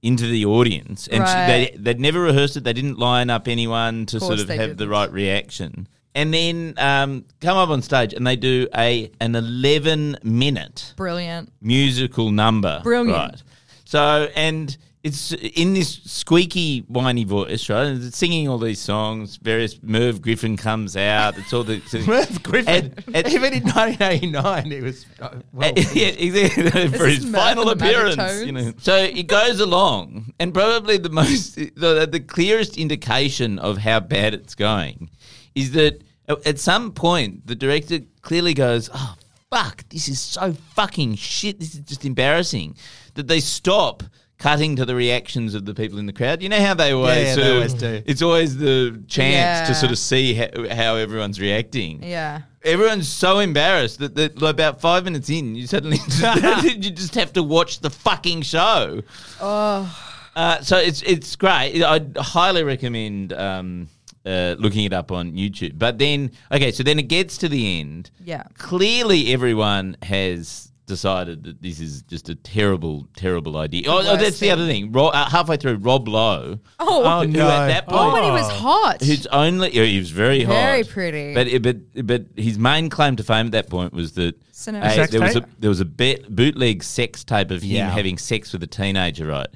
into 0.00 0.28
the 0.28 0.44
audience, 0.44 1.08
and 1.08 1.24
Right. 1.24 1.72
she, 1.72 1.76
they 1.76 1.76
they'd 1.82 2.00
never 2.00 2.20
rehearsed 2.20 2.56
it. 2.56 2.62
They 2.62 2.72
didn't 2.72 3.00
line 3.00 3.30
up 3.30 3.48
anyone 3.48 4.06
to 4.06 4.20
sort 4.20 4.38
of 4.38 4.48
have 4.48 4.58
the 4.76 4.84
didn't. 4.84 4.90
right 4.90 5.10
reaction. 5.12 5.88
And 6.18 6.34
then 6.34 6.74
um, 6.78 7.24
come 7.40 7.56
up 7.56 7.68
on 7.68 7.80
stage, 7.80 8.12
and 8.12 8.26
they 8.26 8.34
do 8.34 8.66
a 8.76 9.08
an 9.20 9.36
eleven 9.36 10.16
minute 10.24 10.94
Brilliant. 10.96 11.52
musical 11.62 12.32
number. 12.32 12.80
Brilliant. 12.82 13.16
Right. 13.16 13.42
So, 13.84 14.28
and 14.34 14.76
it's 15.04 15.32
in 15.32 15.74
this 15.74 16.00
squeaky, 16.06 16.80
whiny 16.88 17.22
voice, 17.22 17.68
right? 17.70 17.86
And 17.86 18.02
it's 18.02 18.18
singing 18.18 18.48
all 18.48 18.58
these 18.58 18.80
songs. 18.80 19.36
Various 19.36 19.80
Merv 19.80 20.20
Griffin 20.20 20.56
comes 20.56 20.96
out. 20.96 21.38
It's 21.38 21.52
all 21.52 21.62
the 21.62 21.80
Merv 22.08 22.42
Griffin, 22.42 22.94
And- 23.06 23.14
and- 23.16 23.28
even 23.32 23.52
in 23.54 23.62
1989, 23.62 24.70
he 24.72 24.80
was 24.80 25.06
uh, 25.20 25.28
well. 25.52 25.72
yeah, 25.94 26.08
exactly. 26.08 26.88
For 26.98 27.06
his 27.06 27.30
final 27.30 27.70
and 27.70 27.80
the 27.80 27.84
Magic 27.84 28.12
appearance, 28.18 28.44
you 28.44 28.50
know. 28.52 28.72
So 28.78 28.96
it 28.96 29.28
goes 29.28 29.60
along, 29.60 30.32
and 30.40 30.52
probably 30.52 30.98
the 30.98 31.10
most, 31.10 31.54
the, 31.54 32.08
the 32.10 32.20
clearest 32.20 32.76
indication 32.76 33.60
of 33.60 33.78
how 33.78 34.00
bad 34.00 34.34
it's 34.34 34.56
going 34.56 35.10
is 35.54 35.70
that 35.72 36.02
at- 36.28 36.46
at 36.46 36.58
some 36.58 36.92
point 36.92 37.46
the 37.46 37.54
director 37.54 38.00
clearly 38.22 38.54
goes, 38.54 38.90
"Oh 38.94 39.14
fuck, 39.50 39.88
this 39.88 40.08
is 40.08 40.20
so 40.20 40.54
fucking 40.74 41.16
shit. 41.16 41.58
This 41.60 41.74
is 41.74 41.80
just 41.80 42.04
embarrassing." 42.04 42.76
That 43.14 43.26
they 43.28 43.40
stop. 43.40 44.02
Cutting 44.40 44.76
to 44.76 44.84
the 44.86 44.94
reactions 44.94 45.52
of 45.56 45.64
the 45.64 45.74
people 45.74 45.98
in 45.98 46.06
the 46.06 46.12
crowd. 46.12 46.44
You 46.44 46.48
know 46.48 46.64
how 46.64 46.72
they 46.72 46.92
always, 46.92 47.16
yeah, 47.26 47.34
sort 47.34 47.42
they 47.44 47.50
of- 47.50 47.56
always 47.56 47.74
do. 47.74 48.02
It's 48.06 48.22
always 48.22 48.56
the 48.56 49.02
chance 49.08 49.34
Yeah. 49.34 49.64
to 49.66 49.74
sort 49.74 49.90
of 49.90 49.98
see 49.98 50.34
how, 50.34 50.46
how 50.72 50.94
everyone's 50.94 51.40
reacting. 51.40 52.04
Yeah. 52.04 52.42
Everyone's 52.62 53.08
so 53.08 53.40
embarrassed 53.40 53.98
that, 53.98 54.14
that 54.14 54.40
like, 54.40 54.52
about 54.54 54.80
five 54.80 55.02
minutes 55.02 55.28
in, 55.28 55.56
you 55.56 55.66
suddenly 55.66 55.96
you 56.62 56.90
just 56.92 57.16
have 57.16 57.32
to 57.32 57.42
watch 57.42 57.80
the 57.80 57.90
fucking 57.90 58.42
show. 58.42 59.02
Oh, 59.40 59.92
Uh, 60.36 60.60
so 60.60 60.76
it's 60.78 61.02
it's 61.02 61.34
great. 61.34 61.82
I 61.82 62.00
highly 62.16 62.62
recommend 62.62 63.32
um, 63.32 63.88
uh, 64.26 64.56
looking 64.58 64.84
it 64.84 64.92
up 64.92 65.10
on 65.12 65.32
YouTube. 65.32 65.78
But 65.78 65.98
then, 65.98 66.30
okay, 66.52 66.72
so 66.72 66.82
then 66.82 66.98
it 66.98 67.08
gets 67.08 67.38
to 67.38 67.48
the 67.48 67.80
end. 67.80 68.10
Yeah. 68.24 68.44
Clearly, 68.56 69.32
everyone 69.32 69.96
has 70.02 70.70
decided 70.86 71.44
that 71.44 71.60
this 71.62 71.80
is 71.80 72.00
just 72.02 72.30
a 72.30 72.34
terrible, 72.34 73.06
terrible 73.14 73.58
idea. 73.58 73.82
Oh, 73.86 73.98
oh, 73.98 74.12
worst 74.12 74.20
that's 74.20 74.38
the 74.40 74.50
other 74.50 74.66
thing. 74.66 74.90
Ro- 74.90 75.08
uh, 75.08 75.28
halfway 75.28 75.58
through, 75.58 75.76
Rob 75.76 76.08
Lowe. 76.08 76.58
Oh, 76.80 77.02
who 77.26 77.38
at 77.40 77.66
that 77.68 77.86
point, 77.86 78.00
Oh, 78.00 78.12
when 78.14 78.24
he 78.24 78.30
was 78.30 78.50
hot. 78.50 79.02
Who's 79.02 79.26
only 79.26 79.70
yeah, 79.74 79.84
he 79.84 79.98
was 79.98 80.10
very 80.10 80.42
hot, 80.44 80.52
Very 80.54 80.84
pretty. 80.84 81.34
But 81.34 81.62
but 81.62 82.06
but 82.06 82.24
his 82.36 82.58
main 82.58 82.88
claim 82.88 83.16
to 83.16 83.22
fame 83.22 83.46
at 83.46 83.52
that 83.52 83.68
point 83.68 83.92
was 83.92 84.12
that 84.12 84.34
Cinema 84.50 84.88
hey, 84.88 84.96
sex 84.96 85.12
there 85.12 85.20
was 85.20 85.36
a 85.36 85.44
there 85.58 85.68
was 85.68 85.80
a 85.80 85.84
bet, 85.84 86.34
bootleg 86.34 86.82
sex 86.82 87.22
tape 87.22 87.50
of 87.50 87.62
him 87.62 87.70
Yeah. 87.76 87.90
having 87.90 88.16
sex 88.18 88.52
with 88.52 88.62
a 88.62 88.66
teenager, 88.66 89.26
right? 89.26 89.48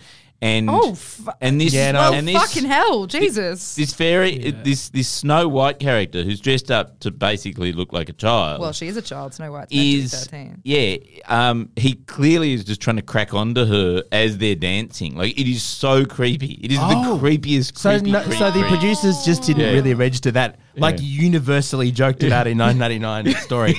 And 0.42 0.68
Oh, 0.68 0.94
fu- 0.96 1.30
and 1.40 1.60
this 1.60 1.72
Yeah, 1.72 1.92
no. 1.92 2.00
well, 2.00 2.14
and 2.14 2.26
this, 2.26 2.34
fucking 2.34 2.68
hell, 2.68 3.06
Jesus. 3.06 3.76
this 3.76 3.94
very 3.94 4.50
this 4.50 4.88
this 4.88 5.06
Snow 5.08 5.46
White 5.46 5.78
character 5.78 6.24
who's 6.24 6.40
dressed 6.40 6.68
up 6.68 6.98
to 7.00 7.12
basically 7.12 7.72
look 7.72 7.92
like 7.92 8.08
a 8.08 8.12
child 8.12 8.60
well, 8.60 8.72
she 8.72 8.88
is 8.88 8.96
a 8.96 9.02
child. 9.02 9.34
Snow 9.34 9.52
White's 9.52 9.70
meant 9.72 9.80
to 9.82 9.96
be 9.98 10.00
is 10.00 10.12
13. 10.12 10.60
yeah 10.64 10.96
um 11.26 11.68
he 11.76 11.94
clearly 11.94 12.54
is 12.54 12.64
just 12.64 12.80
trying 12.80 12.96
to 12.96 13.02
crack 13.02 13.32
onto 13.34 13.64
her 13.64 14.02
as 14.10 14.38
they're 14.38 14.56
dancing 14.56 15.16
like 15.16 15.38
it 15.38 15.46
is 15.48 15.62
so 15.62 16.04
creepy 16.04 16.54
it 16.60 16.72
is 16.72 16.78
Oh. 16.80 16.88
the 17.16 17.20
creepiest 17.22 17.78
So, 17.78 17.90
creepy, 17.92 18.10
no, 18.10 18.20
creepy, 18.22 18.38
so 18.38 18.46
the 18.50 18.52
creepy. 18.62 18.68
producers 18.68 19.24
just 19.24 19.44
didn't 19.44 19.62
Yeah. 19.62 19.70
really 19.74 19.94
register 19.94 20.32
that, 20.32 20.58
like 20.76 20.96
Yeah. 20.98 21.06
universally 21.06 21.92
joked 21.92 22.24
about 22.24 22.48
in 22.48 22.58
1999 22.58 23.32
story. 23.46 23.76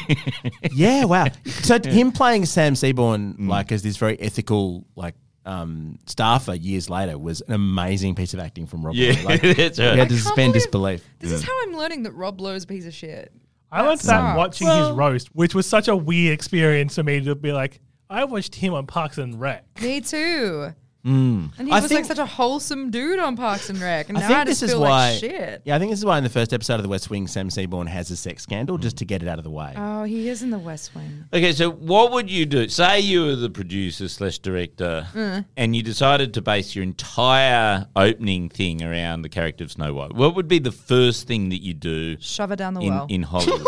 yeah, 0.71 1.03
wow. 1.03 1.27
So 1.45 1.77
t- 1.77 1.89
him 1.89 2.13
playing 2.13 2.45
Sam 2.45 2.75
Seaborn, 2.75 3.33
Mm. 3.37 3.49
like 3.49 3.71
as 3.73 3.83
this 3.83 3.97
very 3.97 4.17
ethical, 4.21 4.85
like 4.95 5.15
um, 5.45 5.99
staffer 6.05 6.53
years 6.55 6.89
later, 6.89 7.17
was 7.17 7.41
an 7.41 7.53
amazing 7.53 8.15
piece 8.15 8.33
of 8.33 8.39
acting 8.39 8.65
from 8.67 8.85
Rob. 8.85 8.95
Yeah, 8.95 9.13
Lowe. 9.19 9.23
like, 9.25 9.41
that's 9.57 9.79
right. 9.79 9.93
We 9.93 9.99
had 9.99 10.09
to 10.09 10.17
suspend 10.17 10.53
disbelief. 10.53 11.03
This 11.19 11.31
is 11.31 11.43
how 11.43 11.51
I'm 11.63 11.75
learning 11.75 12.03
that 12.03 12.11
Rob 12.13 12.39
Lowe's 12.39 12.63
a 12.63 12.67
piece 12.67 12.85
of 12.85 12.93
shit. 12.93 13.31
I 13.71 13.81
learned 13.81 13.99
That 14.01 14.05
that 14.07 14.35
sucks. 14.35 14.37
watching 14.37 14.67
his 14.67 14.89
roast, 14.91 15.35
which 15.35 15.55
was 15.55 15.65
such 15.65 15.87
a 15.87 15.95
weird 15.95 16.33
experience 16.33 16.95
for 16.95 17.03
me 17.03 17.21
to 17.21 17.33
be 17.35 17.51
like, 17.51 17.79
I 18.09 18.23
watched 18.25 18.53
him 18.55 18.73
on 18.75 18.85
Parks 18.85 19.17
and 19.17 19.39
Rec. 19.39 19.63
Me 19.81 19.99
too. 19.99 20.73
Mm. 21.05 21.51
And 21.57 21.67
he 21.67 21.73
I 21.73 21.81
was 21.81 21.89
think- 21.89 21.99
like 21.99 22.05
such 22.05 22.17
a 22.17 22.25
wholesome 22.25 22.89
dude 22.89 23.19
on 23.19 23.35
Parks 23.35 23.69
and 23.69 23.79
Rec, 23.81 24.07
and 24.07 24.17
I 24.17 24.21
now 24.21 24.27
think 24.27 24.39
I 24.39 24.45
just 24.45 24.61
this 24.61 24.69
is 24.69 24.73
feel 24.73 24.81
why. 24.81 25.11
like 25.11 25.19
shit. 25.19 25.61
Yeah, 25.65 25.75
I 25.75 25.79
think 25.79 25.91
this 25.91 25.99
is 25.99 26.05
why 26.05 26.17
in 26.17 26.23
the 26.23 26.29
first 26.29 26.53
episode 26.53 26.75
of 26.75 26.83
The 26.83 26.87
West 26.89 27.09
Wing, 27.09 27.27
Sam 27.27 27.49
Seaborn 27.49 27.87
has 27.87 28.09
a 28.09 28.15
sex 28.15 28.43
scandal 28.43 28.77
just 28.77 28.95
to 28.97 29.05
get 29.05 29.21
it 29.21 29.27
out 29.27 29.37
of 29.37 29.43
the 29.43 29.49
way. 29.49 29.73
Oh, 29.75 30.03
he 30.05 30.29
is 30.29 30.43
in 30.43 30.49
the 30.49 30.57
West 30.59 30.95
Wing. 30.95 31.25
Okay, 31.33 31.51
so 31.51 31.71
what 31.71 32.13
would 32.13 32.29
you 32.31 32.45
do? 32.45 32.69
Say 32.69 33.01
you 33.01 33.25
were 33.25 33.35
the 33.35 33.49
producer 33.49 34.07
slash 34.07 34.39
director, 34.39 35.05
Mm. 35.13 35.45
and 35.57 35.75
you 35.75 35.83
decided 35.83 36.33
to 36.35 36.41
base 36.41 36.73
your 36.75 36.83
entire 36.83 37.85
opening 37.95 38.47
thing 38.49 38.81
around 38.81 39.23
the 39.23 39.29
character 39.29 39.63
of 39.65 39.71
Snow 39.73 39.93
White. 39.93 40.13
What 40.13 40.35
would 40.35 40.47
be 40.47 40.59
the 40.59 40.71
first 40.71 41.27
thing 41.27 41.49
that 41.49 41.61
you 41.61 41.73
do 41.73 42.17
Shove 42.21 42.49
her 42.49 42.55
down 42.55 42.75
the 42.75 42.81
in, 42.81 42.89
well. 42.93 43.05
in 43.09 43.23
Hollywood? 43.33 43.65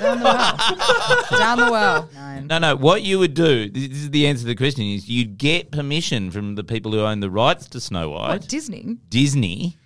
Down 0.00 0.18
the 0.18 0.24
well. 0.24 1.38
down 1.38 1.58
the 1.58 1.70
well. 1.70 2.08
Nine. 2.14 2.46
no, 2.46 2.58
no. 2.58 2.76
What 2.76 3.02
you 3.02 3.18
would 3.18 3.34
do? 3.34 3.68
This 3.70 3.88
this 3.88 3.98
is 3.98 4.10
the 4.10 4.26
answer 4.26 4.42
to 4.42 4.46
the 4.48 4.54
question: 4.54 4.84
is 4.84 5.08
you'd 5.08 5.38
get 5.38 5.70
permission 5.70 6.30
from 6.30 6.54
the 6.54 6.64
people 6.64 6.92
who 6.92 7.00
own 7.00 7.20
the 7.20 7.30
rights 7.30 7.68
to 7.68 7.80
Snow 7.80 8.10
White, 8.10 8.28
What, 8.28 8.48
Disney? 8.48 8.96
Disney, 9.08 9.76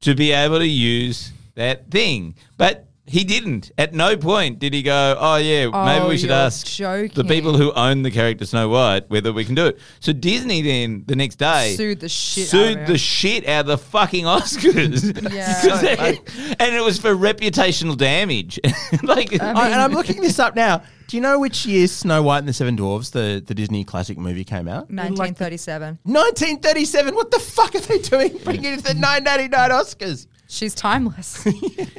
to 0.00 0.14
be 0.14 0.32
able 0.32 0.58
to 0.58 0.68
use 0.68 1.32
that 1.54 1.90
thing, 1.90 2.34
but. 2.56 2.82
He 3.08 3.22
didn't. 3.24 3.70
At 3.78 3.94
no 3.94 4.16
point 4.16 4.58
did 4.58 4.74
he 4.74 4.82
go, 4.82 5.16
"Oh 5.18 5.36
yeah, 5.36 5.66
maybe 5.66 6.04
Oh, 6.04 6.08
we 6.08 6.18
should 6.18 6.30
you're 6.30 6.38
ask 6.38 6.66
the 6.66 6.72
joking. 6.72 7.28
people 7.28 7.56
who 7.56 7.72
own 7.72 8.02
the 8.02 8.10
character 8.10 8.44
Snow 8.44 8.68
White 8.68 9.08
whether 9.08 9.32
we 9.32 9.44
can 9.44 9.54
do 9.54 9.66
it." 9.66 9.78
So 10.00 10.12
Disney 10.12 10.60
then 10.62 11.04
the 11.06 11.14
next 11.14 11.36
day 11.36 11.74
Sued 11.76 12.00
the 12.00 12.08
shit 12.08 12.46
out 12.46 12.50
sued 12.50 12.78
of 12.80 12.86
the 12.86 12.92
him. 12.94 12.96
shit 12.98 13.48
out 13.48 13.60
of 13.60 13.66
the 13.66 13.78
fucking 13.78 14.24
Oscars. 14.24 15.32
Yeah. 15.32 15.62
'Cause 15.62 15.80
they- 15.82 16.20
and 16.58 16.74
it 16.74 16.82
was 16.82 16.98
for 16.98 17.14
reputational 17.14 17.96
damage. 17.96 18.58
like, 19.02 19.40
I- 19.40 19.66
and 19.70 19.80
I'm 19.80 19.92
looking 19.92 20.20
this 20.20 20.38
up 20.38 20.56
now. 20.56 20.82
Do 21.08 21.16
you 21.16 21.20
know 21.20 21.38
which 21.38 21.64
year 21.64 21.86
Snow 21.86 22.20
White 22.24 22.38
and 22.40 22.48
the 22.48 22.52
Seven 22.52 22.74
Dwarfs, 22.74 23.10
the, 23.10 23.40
the 23.46 23.54
Disney 23.54 23.84
classic 23.84 24.18
movie, 24.18 24.42
came 24.42 24.66
out? 24.66 24.90
1937. 24.90 26.00
1937. 26.02 27.14
What 27.14 27.30
the 27.30 27.38
fuck 27.38 27.74
are 27.76 27.78
they 27.80 27.98
doing? 27.98 28.36
Bringing 28.42 28.72
it 28.74 28.76
to 28.78 28.82
the 28.82 28.94
999 28.94 29.70
Oscars. 29.70 30.26
She's 30.56 30.74
timeless. 30.74 31.46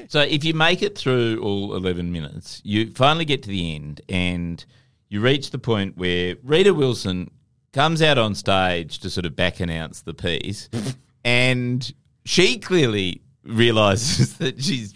So 0.10 0.22
if 0.22 0.46
you 0.46 0.54
make 0.54 0.82
it 0.82 0.98
through 0.98 1.42
all 1.44 1.76
11 1.76 2.14
minutes, 2.14 2.62
you 2.64 2.92
finally 2.94 3.26
get 3.26 3.44
to 3.44 3.50
the 3.50 3.76
end 3.76 4.00
and 4.08 4.64
you 5.10 5.20
reach 5.20 5.52
the 5.52 5.60
point 5.60 5.98
where 5.98 6.36
Rita 6.44 6.74
Wilson 6.74 7.30
comes 7.74 8.02
out 8.02 8.18
on 8.18 8.34
stage 8.34 9.00
to 9.00 9.10
sort 9.10 9.26
of 9.26 9.36
back 9.36 9.60
announce 9.60 10.04
the 10.04 10.14
piece 10.14 10.70
and 11.26 11.94
she 12.24 12.58
clearly 12.58 13.22
realizes 13.44 14.38
that 14.38 14.64
she's 14.64 14.94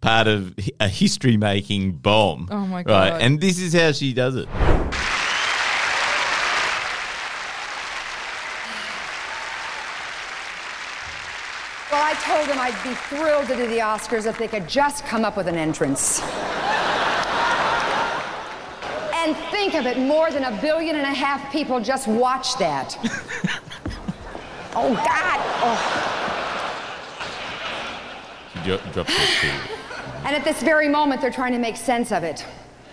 part 0.00 0.28
of 0.28 0.54
a 0.78 0.86
history 0.86 1.36
making 1.36 1.92
bomb. 1.96 2.46
Oh 2.50 2.64
my 2.66 2.76
Right. 2.78 2.84
God. 2.84 3.20
And 3.22 3.40
this 3.40 3.58
is 3.58 3.72
how 3.74 3.90
she 3.90 4.12
does 4.12 4.36
it. 4.36 4.48
Well, 11.90 12.00
I 12.02 12.14
told 12.42 12.56
them 12.56 12.60
I'd 12.60 12.82
be 12.82 12.94
thrilled 12.94 13.46
to 13.46 13.56
do 13.56 13.68
the 13.68 13.78
Oscars 13.78 14.26
if 14.26 14.36
they 14.36 14.48
could 14.48 14.68
just 14.68 15.04
come 15.04 15.24
up 15.24 15.36
with 15.36 15.46
an 15.46 15.54
entrance. 15.54 16.20
and 19.14 19.36
think 19.52 19.74
of 19.74 19.86
it, 19.86 19.96
more 19.96 20.28
than 20.32 20.42
a 20.42 20.60
billion 20.60 20.96
and 20.96 21.06
a 21.06 21.14
half 21.14 21.52
people 21.52 21.78
just 21.78 22.08
watched 22.08 22.58
that. 22.58 22.98
oh, 24.74 24.92
God. 24.92 25.40
Oh. 25.62 25.78
She 28.54 28.60
dro- 28.64 28.80
drops. 28.92 29.14
And 30.24 30.34
at 30.34 30.42
this 30.42 30.64
very 30.64 30.88
moment, 30.88 31.20
they're 31.20 31.30
trying 31.30 31.52
to 31.52 31.58
make 31.58 31.76
sense 31.76 32.10
of 32.10 32.24
it. 32.24 32.44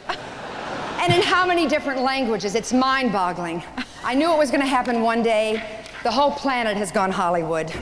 And 0.08 1.12
in 1.12 1.24
how 1.24 1.48
many 1.48 1.68
different 1.68 2.02
languages? 2.02 2.54
It's 2.54 2.72
mind 2.72 3.12
boggling. 3.12 3.64
I 4.04 4.14
knew 4.14 4.32
it 4.32 4.38
was 4.38 4.52
going 4.52 4.62
to 4.62 4.68
happen 4.68 5.02
one 5.02 5.24
day. 5.24 5.84
The 6.04 6.12
whole 6.12 6.34
planet 6.34 6.78
has 6.78 6.92
gone 6.92 7.10
Hollywood. 7.10 7.74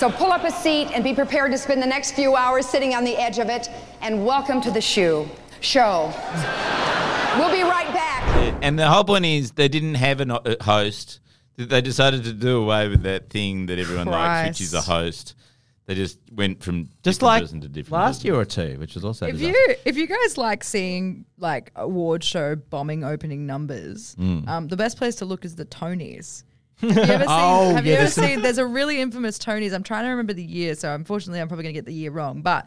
So 0.00 0.10
pull 0.10 0.32
up 0.32 0.44
a 0.44 0.50
seat 0.50 0.88
and 0.94 1.04
be 1.04 1.12
prepared 1.12 1.52
to 1.52 1.58
spend 1.58 1.82
the 1.82 1.86
next 1.86 2.12
few 2.12 2.34
hours 2.34 2.64
sitting 2.64 2.94
on 2.94 3.04
the 3.04 3.18
edge 3.18 3.38
of 3.38 3.50
it. 3.50 3.68
And 4.00 4.24
welcome 4.24 4.62
to 4.62 4.70
the 4.70 4.80
shoe 4.80 5.28
show. 5.60 6.06
We'll 7.36 7.52
be 7.52 7.62
right 7.62 7.86
back. 7.92 8.54
And 8.62 8.78
the 8.78 8.88
whole 8.88 9.04
point 9.04 9.26
is 9.26 9.50
they 9.52 9.68
didn't 9.68 9.96
have 9.96 10.22
a 10.22 10.40
uh, 10.40 10.54
host. 10.64 11.20
They 11.58 11.82
decided 11.82 12.24
to 12.24 12.32
do 12.32 12.62
away 12.62 12.88
with 12.88 13.02
that 13.02 13.28
thing 13.28 13.66
that 13.66 13.78
everyone 13.78 14.06
likes, 14.06 14.48
which 14.58 14.62
is 14.62 14.72
a 14.72 14.80
host. 14.80 15.34
They 15.84 15.96
just 15.96 16.18
went 16.32 16.62
from 16.62 16.88
Just 17.02 17.20
like 17.20 17.42
person 17.42 17.60
to 17.60 17.68
different 17.68 17.92
last 18.02 18.20
person. 18.20 18.26
year 18.28 18.36
or 18.40 18.46
two, 18.46 18.76
which 18.80 18.94
was 18.94 19.04
also 19.04 19.26
if 19.26 19.32
disaster. 19.36 19.58
you 19.58 19.74
if 19.84 19.98
you 19.98 20.06
guys 20.06 20.38
like 20.38 20.64
seeing 20.64 21.26
like 21.36 21.72
award 21.76 22.24
show 22.24 22.56
bombing 22.56 23.04
opening 23.04 23.44
numbers, 23.44 24.16
Mm. 24.18 24.48
um, 24.48 24.68
the 24.68 24.78
best 24.78 24.96
place 24.96 25.16
to 25.16 25.26
look 25.26 25.44
is 25.44 25.56
the 25.56 25.66
Tonys. 25.66 26.44
Have 26.80 26.96
you 26.96 27.02
ever 27.02 27.24
seen? 27.24 27.26
Oh, 27.28 27.74
have 27.74 27.86
yeah, 27.86 27.92
you 27.92 27.98
ever 28.00 28.10
seen? 28.10 28.42
There's 28.42 28.58
a 28.58 28.66
really 28.66 29.00
infamous 29.00 29.38
Tonys. 29.38 29.72
I'm 29.72 29.82
trying 29.82 30.04
to 30.04 30.10
remember 30.10 30.32
the 30.32 30.44
year, 30.44 30.74
so 30.74 30.94
unfortunately, 30.94 31.40
I'm 31.40 31.48
probably 31.48 31.64
going 31.64 31.74
to 31.74 31.78
get 31.78 31.86
the 31.86 31.94
year 31.94 32.10
wrong. 32.10 32.42
But 32.42 32.66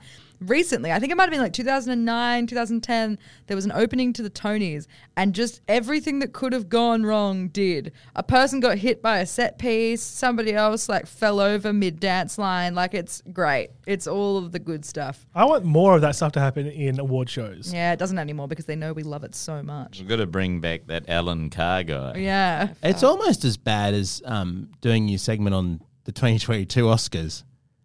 recently, 0.50 0.92
I 0.92 1.00
think 1.00 1.12
it 1.12 1.16
might 1.16 1.24
have 1.24 1.32
been 1.32 1.42
like 1.42 1.54
2009, 1.54 2.48
2010. 2.48 3.20
There 3.48 3.56
was 3.56 3.66
an 3.66 3.72
opening 3.72 4.14
to 4.14 4.24
the 4.24 4.30
Tonys, 4.30 4.88
and 5.16 5.34
just 5.34 5.62
everything 5.68 6.20
that 6.20 6.34
could 6.34 6.54
have 6.54 6.70
gone 6.70 7.04
wrong 7.04 7.48
did. 7.50 7.92
A 8.16 8.24
person 8.24 8.60
got 8.60 8.78
hit 8.78 9.02
by 9.02 9.20
a 9.20 9.26
set 9.26 9.58
piece. 9.58 10.02
Somebody 10.02 10.54
else 10.54 10.90
like 10.90 11.06
fell 11.06 11.40
over 11.40 11.74
mid 11.74 12.00
dance 12.00 12.38
line. 12.38 12.76
Like 12.76 12.94
it's 12.94 13.22
great. 13.32 13.70
It's 13.86 14.08
all 14.08 14.38
of 14.38 14.52
the 14.52 14.60
good 14.60 14.86
stuff. 14.86 15.26
I 15.36 15.46
want 15.46 15.66
more 15.66 15.96
of 15.96 16.02
that 16.02 16.16
stuff 16.16 16.32
to 16.34 16.40
happen 16.40 16.68
in 16.68 17.00
award 17.00 17.30
shows. 17.30 17.74
Yeah, 17.74 17.94
it 17.94 18.00
doesn't 18.00 18.18
anymore 18.20 18.48
because 18.48 18.66
they 18.66 18.76
know 18.76 18.94
we 18.94 19.04
love 19.04 19.24
it 19.24 19.36
so 19.36 19.62
much. 19.64 20.00
We've 20.00 20.08
got 20.08 20.18
to 20.18 20.28
bring 20.28 20.60
back 20.62 20.88
that 20.88 21.10
Allan 21.10 21.50
Carr 21.50 21.84
guy. 21.84 22.18
Yeah. 22.18 22.74
It's 22.82 23.04
almost 23.04 23.44
as 23.46 23.58
bad 23.58 23.94
as 23.94 24.22
um, 24.26 24.70
doing 24.82 25.08
your 25.08 25.20
segment 25.20 25.56
on 25.56 25.82
the 26.06 26.12
2022 26.12 26.86
Oscars, 26.86 27.44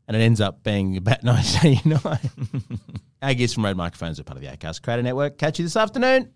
and 0.08 0.16
it 0.16 0.20
ends 0.20 0.40
up 0.40 0.64
being 0.64 0.96
about 0.96 1.22
1989. 1.22 2.18
Our 3.22 3.34
gifts 3.34 3.52
from 3.54 3.64
Red 3.64 3.76
Microphones 3.76 4.18
are 4.18 4.24
part 4.24 4.38
of 4.38 4.42
the 4.42 4.48
Acast 4.48 4.82
Creator 4.82 5.02
Network. 5.02 5.38
Catch 5.38 5.58
you 5.58 5.64
this 5.64 5.76
afternoon. 5.76 6.32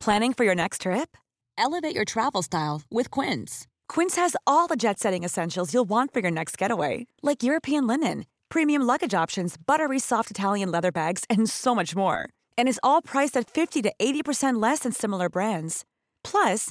Planning 0.00 0.32
for 0.34 0.44
your 0.44 0.54
next 0.54 0.82
trip? 0.82 1.16
Elevate 1.56 1.94
your 1.94 2.04
travel 2.04 2.42
style 2.42 2.82
with 2.90 3.10
Quince. 3.10 3.66
Quince 3.88 4.16
has 4.16 4.36
all 4.46 4.66
the 4.66 4.76
jet 4.76 4.98
setting 4.98 5.24
essentials 5.24 5.72
you'll 5.72 5.88
want 5.88 6.12
for 6.12 6.20
your 6.20 6.30
next 6.30 6.58
getaway, 6.58 7.06
like 7.22 7.42
European 7.42 7.86
linen, 7.86 8.26
premium 8.48 8.82
luggage 8.82 9.14
options, 9.14 9.56
buttery 9.56 9.98
soft 9.98 10.30
Italian 10.30 10.70
leather 10.70 10.92
bags, 10.92 11.24
and 11.30 11.48
so 11.48 11.74
much 11.74 11.96
more. 11.96 12.28
And 12.58 12.68
is 12.68 12.80
all 12.82 13.00
priced 13.02 13.36
at 13.36 13.48
50 13.48 13.82
to 13.82 13.92
80% 13.98 14.60
less 14.60 14.80
than 14.80 14.92
similar 14.92 15.28
brands. 15.30 15.84
Plus, 16.22 16.70